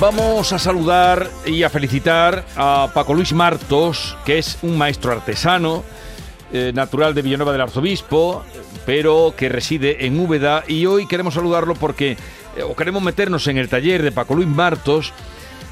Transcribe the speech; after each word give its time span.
Vamos 0.00 0.52
a 0.52 0.58
saludar 0.58 1.30
y 1.46 1.62
a 1.62 1.70
felicitar 1.70 2.44
a 2.56 2.90
Paco 2.92 3.14
Luis 3.14 3.32
Martos, 3.32 4.16
que 4.24 4.38
es 4.38 4.58
un 4.62 4.76
maestro 4.76 5.12
artesano, 5.12 5.84
eh, 6.52 6.72
natural 6.74 7.14
de 7.14 7.22
Villanueva 7.22 7.52
del 7.52 7.60
Arzobispo, 7.60 8.42
pero 8.86 9.34
que 9.36 9.48
reside 9.48 10.06
en 10.06 10.18
Úbeda. 10.18 10.64
Y 10.66 10.86
hoy 10.86 11.06
queremos 11.06 11.34
saludarlo 11.34 11.74
porque, 11.74 12.16
eh, 12.56 12.62
o 12.62 12.74
queremos 12.74 13.02
meternos 13.02 13.46
en 13.46 13.58
el 13.58 13.68
taller 13.68 14.02
de 14.02 14.10
Paco 14.10 14.34
Luis 14.34 14.48
Martos, 14.48 15.12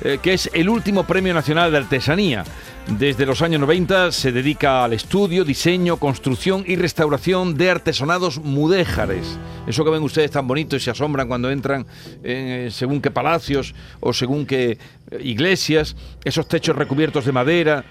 eh, 0.05 0.19
que 0.23 0.35
es 0.35 0.51
el 0.53 0.69
último 0.69 1.05
premio 1.05 1.33
nacional 1.35 1.71
de 1.71 1.79
artesanía. 1.79 2.45
Desde 2.89 3.25
los 3.27 3.41
años 3.43 3.61
90 3.61 4.11
se 4.11 4.33
dedica 4.33 4.83
al 4.83 4.93
estudio, 4.93 5.45
diseño, 5.45 5.99
construcción 5.99 6.65
y 6.67 6.75
restauración 6.75 7.57
de 7.57 7.71
artesonados 7.71 8.41
mudéjares. 8.41 9.39
Eso 9.69 9.85
que 9.85 9.91
ven 9.91 10.03
ustedes 10.03 10.33
tan 10.33 10.49
bonito 10.49 10.75
y 10.75 10.81
se 10.81 10.91
asombran 10.91 11.29
cuando 11.29 11.51
entran 11.51 11.87
en 12.25 12.67
eh, 12.67 12.69
según 12.73 13.01
qué 13.01 13.13
palacios 13.13 13.75
o 14.01 14.13
según 14.13 14.47
qué 14.47 14.73
eh, 14.73 14.79
iglesias, 15.23 15.95
esos 16.25 16.49
techos 16.49 16.75
recubiertos 16.75 17.25
de 17.25 17.33
madera, 17.33 17.85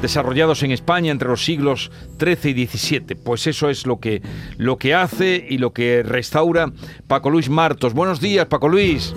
desarrollados 0.00 0.62
en 0.62 0.72
España 0.72 1.12
entre 1.12 1.28
los 1.28 1.44
siglos 1.44 1.90
XIII 2.18 2.62
y 2.62 2.66
XVII. 2.66 3.16
Pues 3.22 3.46
eso 3.46 3.68
es 3.68 3.86
lo 3.86 4.00
que, 4.00 4.22
lo 4.56 4.78
que 4.78 4.94
hace 4.94 5.46
y 5.46 5.58
lo 5.58 5.74
que 5.74 6.02
restaura 6.02 6.72
Paco 7.06 7.28
Luis 7.28 7.50
Martos. 7.50 7.92
Buenos 7.92 8.20
días, 8.20 8.46
Paco 8.46 8.68
Luis. 8.68 9.14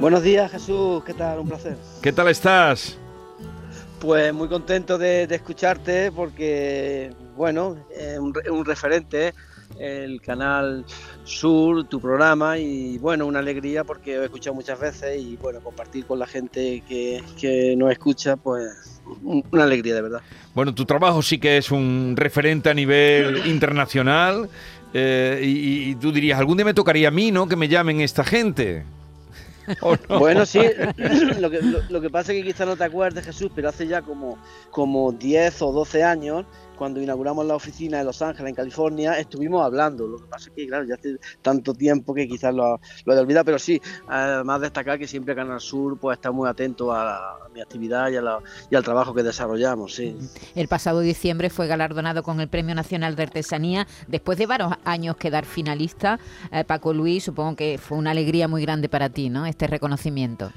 Buenos 0.00 0.22
días, 0.22 0.50
Jesús. 0.50 1.04
¿Qué 1.04 1.12
tal? 1.12 1.40
Un 1.40 1.48
placer. 1.48 1.76
¿Qué 2.00 2.10
tal 2.10 2.28
estás? 2.28 2.96
Pues 4.00 4.32
muy 4.32 4.48
contento 4.48 4.96
de, 4.96 5.24
escucharte 5.24 6.10
porque, 6.10 7.12
bueno, 7.36 7.76
es 7.94 8.18
un, 8.18 8.64
referente 8.64 9.34
el 9.78 10.22
canal 10.22 10.86
Sur, 11.24 11.84
tu 11.84 12.00
programa 12.00 12.56
y 12.56 12.96
bueno, 12.96 13.26
una 13.26 13.40
alegría 13.40 13.84
porque 13.84 14.16
he 14.16 14.24
escuchado 14.24 14.54
muchas 14.54 14.80
veces 14.80 15.20
y 15.20 15.36
bueno, 15.36 15.60
compartir 15.60 16.06
con 16.06 16.18
la 16.18 16.26
gente 16.26 16.82
que, 16.88 17.22
que 17.38 17.76
nos 17.76 17.92
escucha, 17.92 18.36
pues 18.36 19.02
una 19.22 19.64
alegría 19.64 19.94
de 19.94 20.00
verdad. 20.00 20.22
Bueno, 20.54 20.74
tu 20.74 20.86
trabajo 20.86 21.20
sí 21.20 21.38
que 21.38 21.58
es 21.58 21.70
un 21.70 22.14
referente 22.16 22.70
a 22.70 22.74
nivel 22.74 23.46
internacional 23.46 24.48
eh, 24.94 25.40
y, 25.42 25.90
y, 25.90 25.94
tú 25.96 26.10
dirías, 26.10 26.38
algún 26.38 26.56
día 26.56 26.64
me 26.64 26.74
tocaría 26.74 27.08
a 27.08 27.10
mí, 27.10 27.30
¿no? 27.30 27.46
Que 27.46 27.56
me 27.56 27.68
llamen 27.68 28.00
esta 28.00 28.24
gente. 28.24 28.84
Bueno, 30.08 30.46
sí, 30.46 30.60
lo 31.38 31.50
que, 31.50 31.60
lo, 31.88 32.00
que, 32.00 32.10
pasa 32.10 32.32
es 32.32 32.38
que 32.38 32.52
quizás 32.52 32.66
no 32.66 32.76
te 32.76 32.84
acuerdes, 32.84 33.24
Jesús, 33.24 33.50
pero 33.54 33.68
hace 33.68 33.86
ya 33.86 34.02
como, 34.02 34.38
como 34.70 35.12
10 35.12 35.62
o 35.62 35.72
12 35.72 36.02
años 36.02 36.44
cuando 36.80 37.02
inauguramos 37.02 37.44
la 37.44 37.56
oficina 37.56 37.98
de 37.98 38.04
Los 38.04 38.22
Ángeles, 38.22 38.48
en 38.48 38.54
California, 38.54 39.18
estuvimos 39.18 39.62
hablando. 39.62 40.06
Lo 40.06 40.16
que 40.16 40.24
pasa 40.24 40.48
es 40.48 40.56
que, 40.56 40.66
claro, 40.66 40.86
ya 40.86 40.94
hace 40.94 41.18
tanto 41.42 41.74
tiempo 41.74 42.14
que 42.14 42.26
quizás 42.26 42.54
lo, 42.54 42.80
lo 43.04 43.14
he 43.14 43.18
olvidado, 43.18 43.44
pero 43.44 43.58
sí, 43.58 43.78
además 44.08 44.62
destacar 44.62 44.98
que 44.98 45.06
siempre 45.06 45.34
Canal 45.34 45.60
Sur 45.60 45.98
pues, 45.98 46.16
está 46.16 46.32
muy 46.32 46.48
atento 46.48 46.90
a, 46.90 47.38
mi 47.52 47.60
actividad 47.60 48.08
y, 48.08 48.14
y, 48.14 48.76
al 48.76 48.82
trabajo 48.82 49.12
que 49.12 49.22
desarrollamos. 49.22 50.00
El 50.54 50.68
pasado 50.68 51.00
diciembre 51.00 51.50
fue 51.50 51.66
galardonado 51.66 52.22
con 52.22 52.40
el 52.40 52.48
Premio 52.48 52.74
Nacional 52.74 53.14
de 53.14 53.24
Artesanía. 53.24 53.86
Después 54.08 54.38
de 54.38 54.46
varios 54.46 54.72
años 54.84 55.16
quedar 55.16 55.44
finalista, 55.44 56.18
eh, 56.50 56.64
Paco 56.64 56.94
Luis, 56.94 57.24
supongo 57.24 57.56
que 57.56 57.76
fue 57.76 57.98
una 57.98 58.12
alegría 58.12 58.48
muy 58.48 58.62
grande 58.62 58.88
para 58.88 59.10
ti, 59.10 59.28
¿no? 59.28 59.44
Este 59.44 59.66
reconocimiento. 59.66 60.50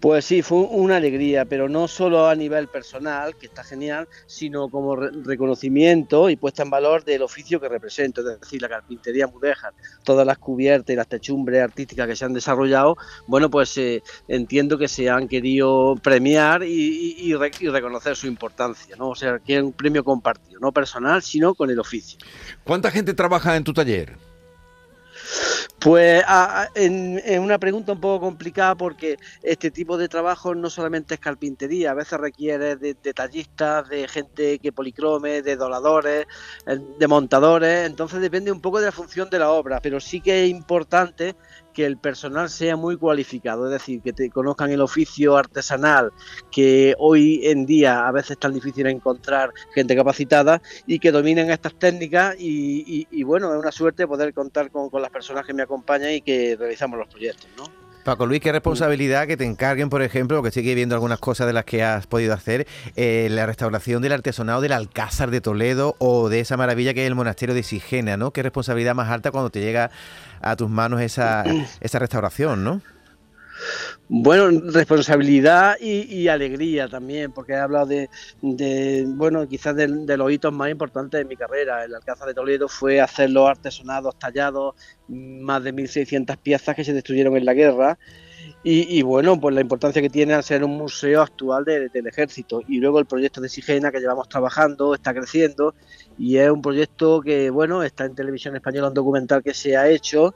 Pues 0.00 0.26
sí, 0.26 0.42
fue 0.42 0.58
una 0.58 0.96
alegría, 0.96 1.46
pero 1.46 1.68
no 1.68 1.88
solo 1.88 2.28
a 2.28 2.34
nivel 2.34 2.68
personal, 2.68 3.34
que 3.36 3.46
está 3.46 3.64
genial, 3.64 4.06
sino 4.26 4.68
como 4.68 4.94
reconocimiento 4.94 6.28
y 6.28 6.36
puesta 6.36 6.62
en 6.62 6.70
valor 6.70 7.02
del 7.04 7.22
oficio 7.22 7.58
que 7.60 7.68
represento, 7.68 8.20
es 8.20 8.40
decir, 8.40 8.60
la 8.60 8.68
carpintería 8.68 9.26
mudéjar, 9.26 9.72
todas 10.04 10.26
las 10.26 10.38
cubiertas 10.38 10.92
y 10.92 10.96
las 10.96 11.08
techumbres 11.08 11.62
artísticas 11.62 12.06
que 12.06 12.14
se 12.14 12.24
han 12.26 12.34
desarrollado, 12.34 12.96
bueno, 13.26 13.50
pues 13.50 13.76
eh, 13.78 14.02
entiendo 14.28 14.76
que 14.76 14.88
se 14.88 15.08
han 15.08 15.28
querido 15.28 15.96
premiar 16.02 16.62
y, 16.62 17.34
reconocer 17.36 18.16
su 18.16 18.26
importancia, 18.26 18.96
¿no? 18.96 19.10
O 19.10 19.14
sea, 19.14 19.38
que 19.38 19.56
es 19.56 19.62
un 19.62 19.72
premio 19.72 20.04
compartido, 20.04 20.60
no 20.60 20.72
personal, 20.72 21.22
sino 21.22 21.54
con 21.54 21.70
el 21.70 21.78
oficio. 21.78 22.18
¿Cuánta 22.64 22.90
gente 22.90 23.14
trabaja 23.14 23.56
en 23.56 23.64
tu 23.64 23.72
taller? 23.72 24.16
Pues 25.78 26.24
en, 26.74 27.40
una 27.40 27.58
pregunta 27.58 27.92
un 27.92 28.00
poco 28.00 28.24
complicada 28.24 28.74
porque 28.74 29.18
este 29.42 29.70
tipo 29.70 29.98
de 29.98 30.08
trabajo 30.08 30.54
no 30.54 30.70
solamente 30.70 31.14
es 31.14 31.20
carpintería, 31.20 31.90
a 31.90 31.94
veces 31.94 32.18
requiere 32.18 32.76
de 32.76 32.94
detallistas, 32.94 33.88
de 33.88 34.08
gente 34.08 34.58
que 34.58 34.72
policrome, 34.72 35.42
de 35.42 35.54
doladores, 35.54 36.26
eh, 36.66 36.78
de 36.98 37.06
montadores, 37.06 37.86
entonces 37.86 38.20
depende 38.20 38.50
un 38.50 38.60
poco 38.60 38.80
de 38.80 38.86
la 38.86 38.92
función 38.92 39.28
de 39.28 39.38
la 39.38 39.50
obra, 39.50 39.80
pero 39.80 40.00
sí 40.00 40.20
que 40.20 40.44
es 40.44 40.50
importante 40.50 41.36
que 41.76 41.84
el 41.84 41.98
personal 41.98 42.48
sea 42.48 42.74
muy 42.74 42.96
cualificado, 42.96 43.66
es 43.66 43.72
decir, 43.72 44.00
que 44.00 44.14
te 44.14 44.30
conozcan 44.30 44.70
el 44.70 44.80
oficio 44.80 45.36
artesanal, 45.36 46.10
que 46.50 46.94
hoy 46.98 47.42
en 47.44 47.66
día 47.66 48.08
a 48.08 48.12
veces 48.12 48.30
es 48.30 48.38
tan 48.38 48.54
difícil 48.54 48.86
encontrar 48.86 49.52
gente 49.74 49.94
capacitada 49.94 50.62
y 50.86 50.98
que 50.98 51.12
dominen 51.12 51.50
estas 51.50 51.74
técnicas 51.78 52.34
y, 52.38 53.22
bueno, 53.24 53.52
es 53.52 53.60
una 53.60 53.72
suerte 53.72 54.06
poder 54.06 54.32
contar 54.32 54.70
con, 54.70 54.88
las 55.02 55.10
personas 55.10 55.44
que 55.44 55.52
me 55.52 55.64
acompañan 55.64 56.12
y 56.12 56.22
que 56.22 56.56
realizamos 56.58 56.98
los 56.98 57.08
proyectos, 57.08 57.50
¿no? 57.58 57.85
Paco 58.06 58.24
Luis, 58.24 58.40
qué 58.40 58.52
responsabilidad 58.52 59.26
que 59.26 59.36
te 59.36 59.44
encarguen, 59.44 59.90
por 59.90 60.00
ejemplo, 60.00 60.36
porque 60.36 60.52
sigue 60.52 60.76
viendo 60.76 60.94
algunas 60.94 61.18
cosas 61.18 61.48
de 61.48 61.52
las 61.52 61.64
que 61.64 61.82
has 61.82 62.06
podido 62.06 62.34
hacer, 62.34 62.64
eh, 62.94 63.26
la 63.32 63.46
restauración 63.46 64.00
del 64.00 64.12
artesonado 64.12 64.60
del 64.60 64.70
Alcázar 64.70 65.32
de 65.32 65.40
Toledo 65.40 65.96
o 65.98 66.28
de 66.28 66.38
esa 66.38 66.56
maravilla 66.56 66.94
que 66.94 67.02
es 67.02 67.08
el 67.08 67.16
monasterio 67.16 67.52
de 67.52 67.64
Sigena, 67.64 68.16
¿no? 68.16 68.30
Qué 68.30 68.44
responsabilidad 68.44 68.94
más 68.94 69.10
alta 69.10 69.32
cuando 69.32 69.50
te 69.50 69.60
llega 69.60 69.90
a 70.40 70.54
tus 70.54 70.70
manos 70.70 71.00
esa, 71.00 71.42
esa 71.80 71.98
restauración, 71.98 72.62
¿no? 72.62 72.80
Bueno, 74.08 74.60
responsabilidad 74.70 75.76
y, 75.80 76.28
alegría 76.28 76.88
también, 76.88 77.32
porque 77.32 77.54
he 77.54 77.56
hablado 77.56 77.86
de, 77.86 78.08
bueno, 79.08 79.46
quizás 79.48 79.74
de, 79.74 80.16
los 80.16 80.32
hitos 80.32 80.52
más 80.52 80.70
importantes 80.70 81.18
de 81.18 81.24
mi 81.24 81.36
carrera. 81.36 81.84
El 81.84 81.94
Alcázar 81.94 82.28
de 82.28 82.34
Toledo 82.34 82.68
fue 82.68 83.00
hacer 83.00 83.30
los 83.30 83.48
artesonados 83.48 84.16
tallados, 84.18 84.74
más 85.08 85.64
de 85.64 85.74
1.600 85.74 86.36
piezas 86.38 86.76
que 86.76 86.84
se 86.84 86.92
destruyeron 86.92 87.36
en 87.36 87.44
la 87.44 87.54
guerra. 87.54 87.98
Y, 88.62 89.02
bueno, 89.02 89.40
pues 89.40 89.54
la 89.54 89.60
importancia 89.60 90.02
que 90.02 90.10
tiene 90.10 90.34
al 90.34 90.42
ser 90.42 90.64
un 90.64 90.76
museo 90.76 91.22
actual 91.22 91.64
del 91.64 92.06
ejército. 92.06 92.62
Y 92.66 92.78
luego 92.78 92.98
el 92.98 93.06
proyecto 93.06 93.40
de 93.40 93.48
Sigena 93.48 93.92
que 93.92 94.00
llevamos 94.00 94.28
trabajando 94.28 94.94
está 94.94 95.14
creciendo 95.14 95.74
y 96.18 96.38
es 96.38 96.50
un 96.50 96.62
proyecto 96.62 97.20
que, 97.20 97.50
bueno, 97.50 97.82
está 97.82 98.04
en 98.04 98.14
televisión 98.14 98.56
española, 98.56 98.88
un 98.88 98.94
documental 98.94 99.42
que 99.42 99.54
se 99.54 99.76
ha 99.76 99.88
hecho 99.88 100.34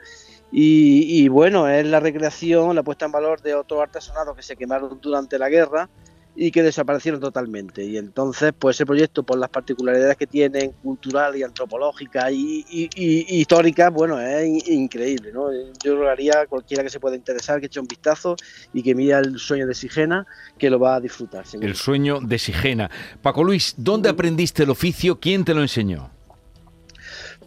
y, 0.52 1.28
bueno, 1.28 1.68
es 1.68 1.86
la 1.86 2.00
recreación, 2.00 2.74
la 2.74 2.82
puesta 2.82 3.06
en 3.06 3.12
valor 3.12 3.40
de 3.40 3.54
otros 3.54 3.80
artesonados 3.80 4.36
que 4.36 4.42
se 4.42 4.56
quemaron 4.56 4.98
durante 5.00 5.38
la 5.38 5.48
guerra 5.48 5.88
y 6.34 6.50
que 6.50 6.62
desaparecieron 6.62 7.20
totalmente. 7.20 7.84
Y 7.84 7.96
entonces, 7.96 8.52
pues 8.58 8.76
ese 8.76 8.86
proyecto, 8.86 9.22
por 9.22 9.38
las 9.38 9.50
particularidades 9.50 10.16
que 10.16 10.26
tienen, 10.26 10.72
cultural 10.82 11.36
y 11.36 11.42
antropológica 11.42 12.30
y, 12.30 12.64
histórica, 12.96 13.90
bueno, 13.90 14.20
es 14.20 14.68
increíble. 14.68 15.32
¿no? 15.32 15.50
Yo 15.84 15.96
rogaría 15.96 16.40
a 16.40 16.46
cualquiera 16.46 16.82
que 16.82 16.90
se 16.90 16.98
pueda 16.98 17.16
interesar 17.16 17.60
que 17.60 17.66
eche 17.66 17.80
un 17.80 17.86
vistazo 17.86 18.36
y 18.72 18.82
que 18.82 18.94
mire 18.94 19.18
el 19.18 19.38
sueño 19.38 19.66
de 19.66 19.74
Sigena, 19.74 20.26
que 20.58 20.70
lo 20.70 20.78
va 20.78 20.96
a 20.96 21.00
disfrutar. 21.00 21.44
El 21.60 21.74
sueño 21.74 22.20
de 22.20 22.38
Sigena. 22.38 22.90
Paco 23.22 23.44
Luis, 23.44 23.74
¿dónde 23.76 24.08
aprendiste 24.08 24.62
el 24.62 24.70
oficio? 24.70 25.20
¿Quién 25.20 25.44
te 25.44 25.54
lo 25.54 25.62
enseñó? 25.62 26.19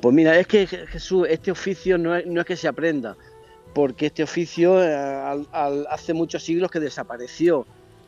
Pues 0.04 0.14
mira, 0.14 0.38
es 0.38 0.48
que 0.48 0.68
Jesús, 0.68 1.26
este 1.30 1.50
oficio 1.50 1.98
no 1.98 2.14
es, 2.14 2.26
que 2.46 2.58
se 2.58 2.68
aprenda, 2.68 3.16
porque 3.74 4.08
este 4.08 4.22
oficio 4.22 4.84
eh, 4.84 5.46
hace 5.90 6.14
muchos 6.14 6.44
siglos 6.44 6.70
que 6.70 6.82
desapareció. 6.82 7.66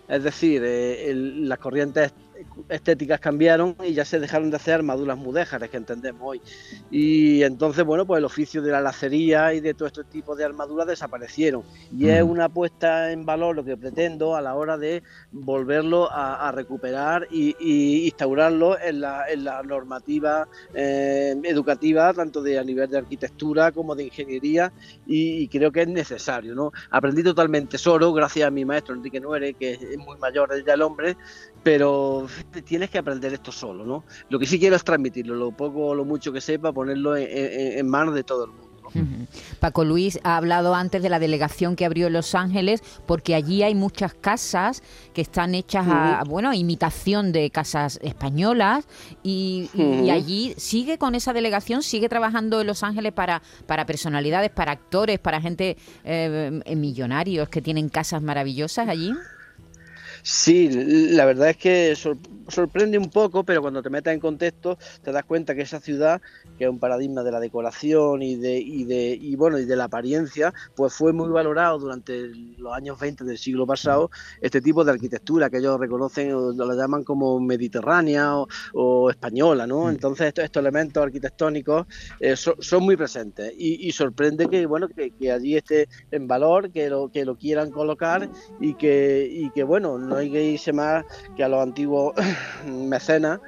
Es 0.09 0.21
decir, 0.21 0.61
eh, 0.65 1.13
las 1.15 1.57
corrientes 1.57 2.13
estéticas 2.69 3.19
cambiaron 3.19 3.75
y 3.83 3.93
ya 3.93 4.05
se 4.05 4.19
dejaron 4.19 4.49
de 4.49 4.57
hacer 4.57 4.75
armaduras 4.75 5.17
mudéjares 5.17 5.69
que 5.69 5.77
entendemos 5.77 6.21
hoy. 6.23 6.41
Y 6.91 7.43
entonces, 7.43 7.83
bueno, 7.85 8.05
pues 8.05 8.19
el 8.19 8.25
oficio 8.25 8.61
de 8.61 8.71
la 8.71 8.81
lacería 8.81 9.53
y 9.53 9.59
de 9.59 9.73
todo 9.73 9.87
este 9.87 10.03
tipo 10.03 10.35
de 10.35 10.45
armaduras 10.45 10.87
desaparecieron. 10.87 11.63
Y 11.95 12.09
es 12.09 12.23
una 12.23 12.49
puesta 12.49 13.11
en 13.11 13.25
valor 13.25 13.55
lo 13.55 13.63
que 13.63 13.77
pretendo 13.77 14.35
a 14.35 14.41
la 14.41 14.55
hora 14.55 14.77
de 14.77 15.03
volverlo 15.31 16.09
a, 16.11 16.51
recuperar 16.51 17.27
y, 17.31 18.05
instaurarlo 18.05 18.79
en 18.79 19.01
la, 19.01 19.25
normativa 19.63 20.47
eh, 20.73 21.35
educativa, 21.43 22.13
tanto 22.13 22.41
de 22.41 22.59
a 22.59 22.63
nivel 22.63 22.89
de 22.89 22.97
arquitectura 22.97 23.71
como 23.71 23.95
de 23.95 24.05
ingeniería, 24.05 24.71
y, 25.05 25.47
creo 25.47 25.71
que 25.71 25.81
es 25.81 25.87
necesario. 25.87 26.55
¿no? 26.55 26.71
Aprendí 26.89 27.23
totalmente 27.23 27.77
solo, 27.77 28.13
gracias 28.13 28.47
a 28.47 28.51
mi 28.51 28.65
maestro 28.65 28.95
Enrique 28.95 29.19
Nuere, 29.19 29.53
que 29.53 29.73
es 29.73 29.97
muy 29.97 30.17
mayor 30.17 30.49
ya 30.65 30.73
el 30.73 30.81
hombre, 30.81 31.17
pero 31.65 32.27
tienes 32.63 32.91
que 32.91 32.99
aprender 32.99 33.33
esto 33.33 33.51
solo, 33.51 33.83
¿no? 33.87 34.03
Lo 34.29 34.37
que 34.37 34.45
sí 34.45 34.59
quiero 34.59 34.75
es 34.75 34.83
transmitirlo, 34.83 35.33
lo 35.33 35.51
poco 35.51 35.87
o 35.87 35.95
lo 35.95 36.05
mucho 36.05 36.31
que 36.31 36.39
sepa, 36.39 36.71
ponerlo 36.71 37.17
en, 37.17 37.89
manos 37.89 38.13
de 38.13 38.23
todo 38.23 38.45
el 38.45 38.51
mundo. 38.51 39.27
Paco 39.59 39.83
Luis 39.83 40.19
ha 40.23 40.37
hablado 40.37 40.75
antes 40.75 41.01
de 41.01 41.09
la 41.09 41.17
delegación 41.17 41.75
que 41.75 41.83
abrió 41.83 42.05
en 42.05 42.13
Los 42.13 42.35
Ángeles, 42.35 42.83
porque 43.07 43.33
allí 43.33 43.63
hay 43.63 43.73
muchas 43.73 44.13
casas 44.13 44.83
que 45.15 45.21
están 45.21 45.55
hechas 45.55 45.87
a, 45.89 46.23
bueno, 46.27 46.53
imitación 46.53 47.31
de 47.31 47.49
casas 47.49 47.99
españolas 48.03 48.87
y, 49.23 49.71
allí 50.11 50.53
sigue 50.57 50.99
con 50.99 51.15
esa 51.15 51.33
delegación, 51.33 51.81
sigue 51.81 52.09
trabajando 52.09 52.61
en 52.61 52.67
Los 52.67 52.83
Ángeles 52.83 53.11
para, 53.11 53.41
para 53.65 53.87
personalidades, 53.87 54.51
para 54.51 54.73
actores, 54.73 55.17
para 55.17 55.41
gente 55.41 55.77
eh, 56.03 56.61
millonarios 56.77 57.49
que 57.49 57.63
tienen 57.63 57.89
casas 57.89 58.21
maravillosas 58.21 58.87
allí. 58.87 59.11
Sí, 60.27 60.69
la 60.71 61.23
verdad 61.25 61.49
es 61.49 61.57
que 61.57 61.95
sorprende 62.47 62.97
un 62.97 63.11
poco, 63.11 63.43
pero 63.43 63.61
cuando 63.61 63.83
te 63.83 63.91
metes 63.91 64.11
en 64.11 64.19
contexto 64.19 64.75
te 65.03 65.11
das 65.11 65.23
cuenta 65.23 65.53
que 65.53 65.61
esa 65.61 65.79
ciudad, 65.79 66.19
que 66.57 66.63
es 66.63 66.69
un 66.69 66.79
paradigma 66.79 67.21
de 67.21 67.31
la 67.31 67.39
decoración 67.39 68.23
y 68.23 68.35
de, 68.35 68.57
y 68.57 68.85
de, 68.85 69.15
y 69.21 69.35
bueno, 69.35 69.59
y 69.59 69.65
de 69.65 69.75
la 69.75 69.83
apariencia, 69.83 70.51
pues 70.75 70.93
fue 70.93 71.13
muy 71.13 71.29
valorado 71.29 71.77
durante 71.77 72.31
los 72.57 72.73
años 72.73 72.99
20 72.99 73.23
del 73.23 73.37
siglo 73.37 73.67
pasado 73.67 74.09
este 74.41 74.61
tipo 74.61 74.83
de 74.83 74.93
arquitectura 74.93 75.51
que 75.51 75.59
ellos 75.59 75.79
reconocen 75.79 76.33
o 76.33 76.51
lo 76.53 76.73
llaman 76.73 77.03
como 77.03 77.39
mediterránea 77.39 78.33
o, 78.73 79.11
española, 79.11 79.67
¿no? 79.67 79.85
Mm. 79.85 79.89
Entonces 79.89 80.27
estos, 80.29 80.45
estos 80.45 80.61
elementos 80.61 81.03
arquitectónicos 81.03 81.85
eh, 82.19 82.35
son 82.35 82.83
muy 82.83 82.97
presentes 82.97 83.53
y, 83.55 83.91
sorprende 83.91 84.47
que 84.47 84.65
bueno 84.65 84.87
que, 84.89 85.31
allí 85.31 85.55
esté 85.55 85.87
en 86.09 86.27
valor, 86.27 86.71
que 86.71 86.89
lo, 86.89 87.09
que 87.09 87.25
lo 87.25 87.35
quieran 87.37 87.69
colocar 87.69 88.27
y 88.59 88.73
que, 88.73 89.29
y 89.31 89.51
que 89.51 89.63
bueno, 89.63 90.14
no 90.15 90.21
hay 90.21 90.31
que 90.31 90.41
irse 90.41 90.71
más 90.71 91.03
que 91.35 91.43
a 91.43 91.49
los 91.49 91.61
antiguos 91.61 92.13
mecenas 92.65 93.41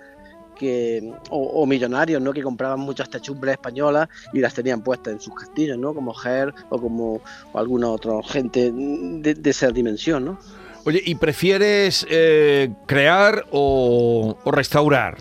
que, 0.59 1.13
o, 1.29 1.65
millonarios 1.65 2.21
¿no? 2.21 2.33
que 2.33 2.43
compraban 2.43 2.81
muchas 2.81 3.09
techumbres 3.09 3.53
españolas 3.53 4.09
y 4.33 4.39
las 4.39 4.53
tenían 4.53 4.81
puestas 4.81 5.13
en 5.13 5.21
sus 5.21 5.33
castillos, 5.33 5.77
¿no? 5.77 5.93
como 5.93 6.13
Ger 6.13 6.53
o 6.69 6.81
como 6.81 7.21
alguna 7.53 7.89
otra 7.89 8.21
gente 8.23 8.71
de, 8.73 9.49
esa 9.49 9.69
dimensión. 9.69 10.25
¿no? 10.25 10.39
Oye, 10.83 11.01
¿y 11.05 11.15
prefieres 11.15 12.05
eh, 12.09 12.69
crear 12.85 13.45
o 13.51 14.35
restaurar? 14.45 15.17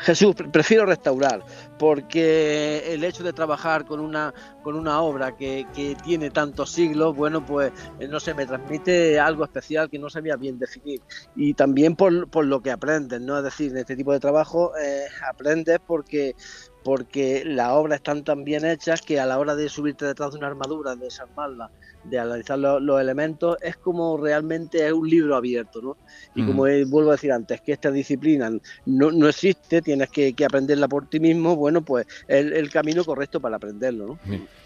Jesús, 0.00 0.34
prefiero 0.50 0.86
restaurar, 0.86 1.44
porque 1.78 2.94
el 2.94 3.04
hecho 3.04 3.22
de 3.22 3.32
trabajar 3.32 3.84
con 3.84 4.00
una, 4.00 4.32
con 4.62 4.74
una 4.74 5.00
obra 5.02 5.36
que, 5.36 5.66
tiene 6.02 6.30
tantos 6.30 6.70
siglos, 6.70 7.14
bueno, 7.14 7.44
pues 7.44 7.72
eh, 7.98 8.08
no 8.08 8.18
sé, 8.18 8.32
me 8.34 8.46
transmite 8.46 9.20
algo 9.20 9.44
especial 9.44 9.90
que 9.90 9.98
no 9.98 10.08
sabía 10.08 10.36
bien 10.36 10.58
definir. 10.58 11.00
Y 11.36 11.54
también 11.54 11.96
por, 11.96 12.28
por 12.30 12.46
lo 12.46 12.62
que 12.62 12.70
aprendes, 12.70 13.20
¿no? 13.20 13.38
Es 13.38 13.44
decir, 13.44 13.72
en 13.72 13.78
este 13.78 13.96
tipo 13.96 14.12
de 14.12 14.20
trabajo 14.20 14.72
eh, 14.76 15.06
aprendes 15.28 15.78
porque 15.86 16.34
porque 16.82 17.42
las 17.44 17.70
obras 17.70 17.98
están 17.98 18.24
tan 18.24 18.44
bien 18.44 18.64
hechas 18.64 19.02
que 19.02 19.20
a 19.20 19.26
la 19.26 19.38
hora 19.38 19.54
de 19.54 19.68
subirte 19.68 20.06
detrás 20.06 20.32
de 20.32 20.38
una 20.38 20.46
armadura, 20.46 20.94
de 20.94 21.04
desarmarla, 21.04 21.70
de 22.04 22.18
analizar 22.18 22.58
los 22.58 23.00
elementos, 23.00 23.58
es 23.60 23.76
como 23.76 24.16
realmente 24.16 24.86
es 24.86 24.92
un 24.92 25.08
libro 25.08 25.36
abierto, 25.36 25.82
¿no? 25.82 25.96
Y 26.34 26.46
como 26.46 26.62
vuelvo 26.62 27.10
a 27.10 27.12
decir 27.12 27.32
antes, 27.32 27.60
que 27.60 27.72
esta 27.72 27.90
disciplina 27.90 28.50
no, 28.86 29.10
no 29.10 29.28
existe, 29.28 29.82
tienes 29.82 30.08
que, 30.08 30.34
aprenderla 30.44 30.88
por 30.88 31.08
ti 31.08 31.20
mismo, 31.20 31.56
bueno, 31.56 31.82
pues 31.82 32.06
es 32.26 32.46
el, 32.52 32.70
camino 32.70 33.04
correcto 33.04 33.40
para 33.40 33.56
aprenderlo, 33.56 34.06
¿no? 34.06 34.18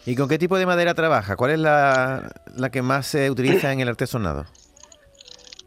¿Y 0.07 0.15
con 0.15 0.29
qué 0.29 0.39
tipo 0.39 0.57
de 0.59 0.67
madera 0.67 0.95
trabaja? 0.95 1.37
¿Cuál 1.37 1.53
es 1.53 1.59
la, 1.59 2.31
la 2.55 2.71
que 2.71 2.83
más 2.83 3.07
se 3.07 3.31
utiliza 3.31 3.73
en 3.73 3.81
el 3.81 3.89
artesonado? 3.89 4.47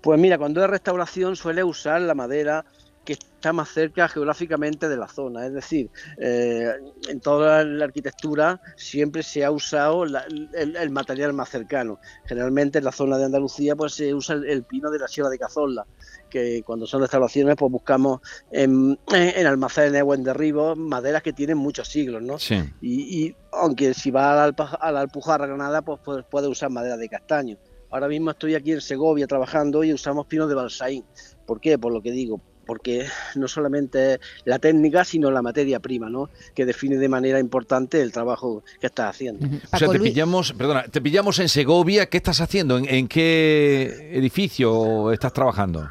Pues 0.02 0.20
mira, 0.20 0.38
cuando 0.38 0.64
es 0.64 0.70
restauración 0.70 1.36
suele 1.36 1.64
usar 1.64 2.02
la 2.02 2.14
madera 2.14 2.64
que 3.08 3.14
está 3.14 3.54
más 3.54 3.70
cerca 3.70 4.10
geográficamente 4.10 4.90
de 4.90 4.98
la 4.98 5.08
zona. 5.08 5.46
Es 5.46 5.54
decir, 5.54 5.90
eh, 6.18 6.74
en 7.08 7.22
toda 7.22 7.64
la 7.64 7.86
arquitectura 7.86 8.60
siempre 8.76 9.24
se 9.24 9.46
ha 9.46 9.52
usado 9.52 10.04
el, 10.04 10.90
material 10.92 11.32
más 11.32 11.48
cercano. 11.48 12.02
Generalmente 12.26 12.80
en 12.80 12.84
la 12.84 12.92
zona 12.92 13.18
de 13.18 13.24
Andalucía 13.24 13.78
pues 13.78 13.94
se 13.94 14.14
usa 14.14 14.36
el, 14.36 14.64
pino 14.64 14.92
de 14.92 15.00
la 15.00 15.08
Sierra 15.08 15.30
de 15.30 15.40
Cazorla, 15.40 15.88
que 16.30 16.64
cuando 16.64 16.86
son 16.86 17.00
restauraciones 17.00 17.56
pues 17.56 17.72
buscamos 17.72 18.20
en, 18.52 19.00
almacenes 19.48 20.04
o 20.06 20.14
en 20.14 20.26
derribos 20.26 20.78
maderas 20.78 21.24
que 21.24 21.32
tienen 21.32 21.58
muchos 21.58 21.88
siglos, 21.88 22.22
¿no? 22.22 22.36
Y, 22.82 23.34
aunque 23.54 23.94
si 23.94 24.12
va 24.12 24.44
a 24.44 24.48
la, 24.48 24.54
a 24.54 24.92
la 24.92 25.00
Alpujarra 25.00 25.48
Granada 25.48 25.82
pues 25.82 26.02
puede 26.30 26.50
usar 26.50 26.72
madera 26.72 26.98
de 26.98 27.08
castaño. 27.08 27.58
Ahora 27.90 28.10
mismo 28.10 28.32
estoy 28.32 28.56
aquí 28.56 28.74
en 28.74 28.82
Segovia 28.82 29.28
trabajando 29.28 29.82
y 29.86 29.94
usamos 29.94 30.28
pino 30.28 30.46
de 30.46 30.56
balsaín. 30.56 31.06
¿Por 31.46 31.62
qué? 31.62 31.80
Por 31.80 31.94
lo 31.94 32.02
que 32.02 32.12
digo, 32.12 32.42
porque 32.68 33.08
no 33.36 33.48
solamente 33.48 34.20
la 34.46 34.60
técnica, 34.60 35.04
sino 35.04 35.32
la 35.32 35.42
materia 35.42 35.80
prima, 35.80 36.10
¿no? 36.10 36.30
Que 36.54 36.66
define 36.66 36.98
de 36.98 37.10
manera 37.10 37.40
importante 37.40 38.02
el 38.02 38.12
trabajo 38.12 38.64
que 38.80 38.88
estás 38.88 39.16
haciendo. 39.16 39.48
O 39.72 39.78
sea, 39.78 39.88
te 39.88 40.00
pillamos, 40.00 40.54
perdona, 40.54 40.84
te 40.84 41.02
pillamos 41.02 41.40
en 41.40 41.50
Segovia, 41.50 42.08
¿qué 42.08 42.18
estás 42.18 42.42
haciendo? 42.42 42.78
en 42.78 43.08
qué 43.08 44.12
edificio 44.14 45.12
estás 45.12 45.34
trabajando? 45.34 45.90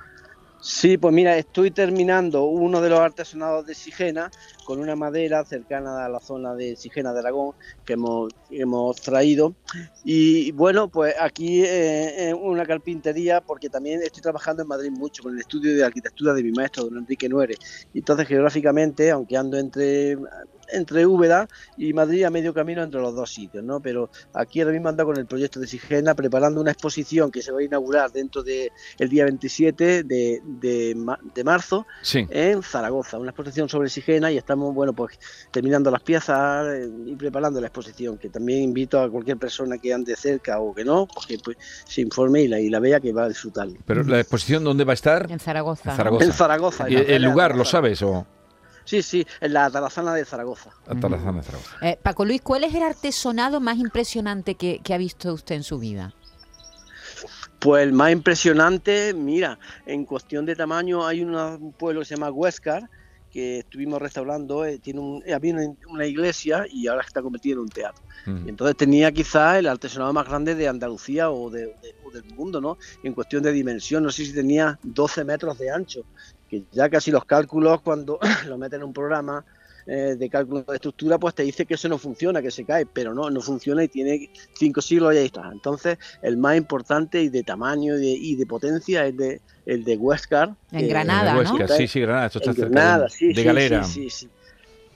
Sí, 0.68 0.98
pues 0.98 1.14
mira, 1.14 1.38
estoy 1.38 1.70
terminando 1.70 2.46
uno 2.46 2.80
de 2.80 2.90
los 2.90 2.98
artesonados 2.98 3.64
de 3.66 3.72
Sigena 3.72 4.32
con 4.64 4.80
una 4.80 4.96
madera 4.96 5.44
cercana 5.44 6.04
a 6.04 6.08
la 6.08 6.18
zona 6.18 6.56
de 6.56 6.74
Sigena 6.74 7.12
de 7.12 7.20
Aragón 7.20 7.54
que 7.84 7.92
hemos, 7.92 8.96
traído. 9.00 9.54
Y 10.02 10.50
bueno, 10.50 10.88
pues 10.88 11.14
aquí 11.20 11.62
eh, 11.64 12.34
una 12.34 12.66
carpintería, 12.66 13.40
porque 13.40 13.70
también 13.70 14.02
estoy 14.02 14.22
trabajando 14.22 14.62
en 14.62 14.68
Madrid 14.68 14.90
mucho 14.90 15.22
con 15.22 15.34
el 15.34 15.38
estudio 15.38 15.72
de 15.72 15.84
arquitectura 15.84 16.34
de 16.34 16.42
mi 16.42 16.50
maestro, 16.50 16.86
don 16.86 16.98
Enrique 16.98 17.28
Nuere. 17.28 17.54
Entonces, 17.94 18.26
geográficamente, 18.26 19.12
aunque 19.12 19.36
ando 19.36 19.56
entre 19.58 20.16
entre 20.72 21.06
Úbeda 21.06 21.48
y 21.76 21.92
Madrid 21.92 22.24
a 22.24 22.30
medio 22.30 22.52
camino 22.54 22.82
entre 22.82 23.00
los 23.00 23.14
dos 23.14 23.32
sitios, 23.32 23.64
¿no? 23.64 23.80
Pero 23.80 24.10
aquí 24.34 24.60
ahora 24.60 24.72
mismo 24.72 24.88
anda 24.88 25.04
con 25.04 25.16
el 25.16 25.26
proyecto 25.26 25.60
de 25.60 25.66
Sigena 25.66 26.14
preparando 26.14 26.60
una 26.60 26.72
exposición 26.72 27.30
que 27.30 27.42
se 27.42 27.52
va 27.52 27.60
a 27.60 27.62
inaugurar 27.62 28.10
dentro 28.12 28.42
del 28.42 28.70
el 28.98 29.08
día 29.08 29.24
27 29.24 30.02
de, 30.04 30.40
de, 30.44 31.44
marzo 31.44 31.86
en 32.12 32.62
Zaragoza, 32.62 33.18
una 33.18 33.30
exposición 33.30 33.68
sobre 33.68 33.88
Sigena 33.88 34.30
y 34.32 34.36
estamos, 34.36 34.74
bueno, 34.74 34.92
pues 34.92 35.18
terminando 35.50 35.90
las 35.90 36.02
piezas 36.02 36.66
eh, 36.66 36.90
y 37.06 37.14
preparando 37.16 37.60
la 37.60 37.68
exposición, 37.68 38.18
que 38.18 38.28
también 38.28 38.62
invito 38.62 39.00
a 39.00 39.10
cualquier 39.10 39.36
persona 39.36 39.78
que 39.78 39.92
ande 39.92 40.16
cerca 40.16 40.58
o 40.60 40.74
que 40.74 40.84
no, 40.84 41.06
porque 41.06 41.38
pues, 41.42 41.56
se 41.84 42.00
informe 42.00 42.42
y 42.42 42.48
la, 42.48 42.60
y 42.60 42.68
la 42.68 42.80
vea 42.80 43.00
que 43.00 43.12
va 43.12 43.24
a 43.24 43.28
disfrutar. 43.28 43.68
¿Pero 43.84 44.02
la 44.04 44.20
exposición 44.20 44.64
dónde 44.64 44.84
va 44.84 44.92
a 44.92 44.94
estar? 44.94 45.30
En 45.30 45.38
Zaragoza. 45.38 45.96
En 46.20 46.32
Zaragoza. 46.32 46.90
¿Y 46.90 46.96
el 46.96 47.22
lugar, 47.22 47.56
lo 47.56 47.64
sabes 47.64 48.02
o...? 48.02 48.26
Sí, 48.87 49.03
sí, 49.03 49.27
en 49.41 49.53
la 49.53 49.69
Tarazana 49.69 50.15
de 50.15 50.25
Zaragoza. 50.25 50.71
de 50.88 51.00
Zaragoza. 51.00 51.77
Eh, 51.83 51.99
Paco 52.00 52.25
Luis, 52.25 52.41
¿cuál 52.41 52.62
es 52.62 52.73
el 52.73 52.85
artesonado 52.85 53.61
más 53.61 53.79
impresionante 53.79 54.55
que, 54.55 54.81
ha 54.94 54.97
visto 54.97 55.35
usted 55.35 55.56
en 55.56 55.65
su 55.65 55.79
vida? 55.81 56.15
Pues 57.59 57.83
el 57.83 57.93
más 57.93 58.12
impresionante, 58.12 59.12
mira, 59.12 59.59
en 59.87 60.05
cuestión 60.05 60.47
de 60.47 60.55
tamaño 60.55 61.05
hay 61.05 61.23
un 61.23 61.73
pueblo 61.73 62.00
que 62.00 62.06
se 62.06 62.15
llama 62.15 62.31
Huescar, 62.31 62.88
que 63.33 63.59
estuvimos 63.59 64.00
restaurando, 64.00 64.65
eh, 64.65 64.79
tiene 64.79 65.00
un, 65.00 65.23
eh, 65.27 65.35
había 65.35 65.56
una, 65.88 66.06
iglesia 66.06 66.65
y 66.71 66.87
ahora 66.87 67.03
está 67.03 67.21
convertido 67.23 67.55
en 67.55 67.61
un 67.62 67.69
teatro. 67.69 68.05
Entonces 68.47 68.77
tenía 68.77 69.12
quizás 69.12 69.59
el 69.59 69.69
artesonado 69.69 70.12
más 70.12 70.27
grande 70.27 70.55
de 70.55 70.67
Andalucía 70.67 71.31
o, 71.31 71.50
del 71.50 71.75
mundo, 72.35 72.61
¿no? 72.61 72.79
En 73.03 73.12
cuestión 73.12 73.43
de 73.43 73.53
dimensión, 73.53 74.02
no 74.02 74.11
sé 74.11 74.25
si 74.25 74.33
tenía 74.33 74.78
12 74.83 75.25
metros 75.25 75.59
de 75.59 75.71
ancho 75.71 76.05
que 76.49 76.65
ya 76.73 76.88
casi 76.88 77.11
los 77.11 77.25
cálculos 77.25 77.81
cuando 77.83 78.19
lo 78.47 78.59
meten 78.59 78.81
en 78.81 78.87
un 78.87 78.93
programa 78.93 79.45
eh, 79.88 80.17
de 80.19 80.29
cálculo 80.29 80.62
de 80.62 80.75
estructura, 80.75 81.17
pues 81.17 81.37
te 81.37 81.45
dice 81.45 81.65
que 81.65 81.75
eso 81.75 81.88
no 81.88 81.97
funciona, 81.97 82.43
que 82.43 82.50
se 82.50 82.65
cae, 82.65 82.87
pero 82.87 83.15
no, 83.15 83.31
no 83.31 83.41
funciona 83.41 83.85
y 83.85 83.88
tiene 83.88 84.31
cinco 84.55 84.83
siglos 84.83 85.15
y 85.15 85.19
ahí 85.19 85.26
está. 85.26 85.49
Entonces, 85.53 85.97
el 86.23 86.37
más 86.37 86.57
importante 86.57 87.23
y 87.23 87.29
de 87.29 87.45
tamaño 87.45 87.97
y 87.97 88.35
de, 88.35 88.47
potencia 88.47 89.07
es 89.07 89.17
de, 89.17 89.41
el 89.65 89.85
de 89.85 89.97
Huescar. 89.97 90.57
En 90.73 90.88
Granada, 90.88 91.35
¿no? 91.35 91.69
Sí, 91.69 91.87
sí, 91.87 92.00
Granada, 92.00 92.26
esto 92.26 92.41
está 92.41 92.50
en 92.50 92.57
Granada, 92.57 93.09
sí, 93.09 93.33
de 93.33 93.45
Galera. 93.45 93.85
Sí, 93.85 94.11
sí, 94.11 94.29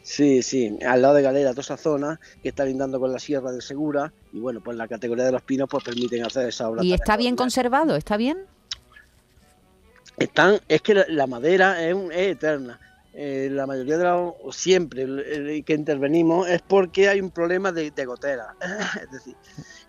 sí. 0.02 0.42
Sí, 0.42 0.78
al 0.84 1.02
lado 1.02 1.14
de 1.14 1.22
Galera, 1.22 1.50
toda 1.50 1.62
esa 1.62 1.76
zona 1.76 2.18
que 2.42 2.48
está 2.48 2.64
lindando 2.64 2.98
con 2.98 3.12
la 3.12 3.20
Sierra 3.20 3.52
del 3.52 3.62
Segura 3.62 4.12
y 4.32 4.40
bueno, 4.40 4.60
pues 4.60 4.76
la 4.76 4.88
categoría 4.88 5.24
de 5.24 5.30
los 5.30 5.42
pinos 5.42 5.68
pues 5.70 5.84
permiten 5.84 6.24
hacer 6.24 6.48
esa 6.48 6.68
obra. 6.68 6.82
¿Y 6.82 6.92
está 6.94 7.16
bien 7.16 7.36
conservado? 7.36 7.94
¿Está 7.94 8.16
bien? 8.16 8.38
Están, 10.20 10.60
es 10.68 10.82
que 10.82 10.94
la, 10.94 11.26
madera 11.26 11.84
es, 11.84 11.96
eterna. 12.12 12.78
Eh, 13.12 13.48
la 13.50 13.66
mayoría 13.66 13.98
de 13.98 14.04
los, 14.04 14.34
siempre 14.54 15.64
que 15.64 15.74
intervenimos 15.74 16.48
es 16.48 16.62
porque 16.62 17.08
hay 17.08 17.20
un 17.20 17.30
problema 17.30 17.72
de, 17.72 17.90
gotera. 18.04 18.54
es 19.02 19.10
decir, 19.10 19.34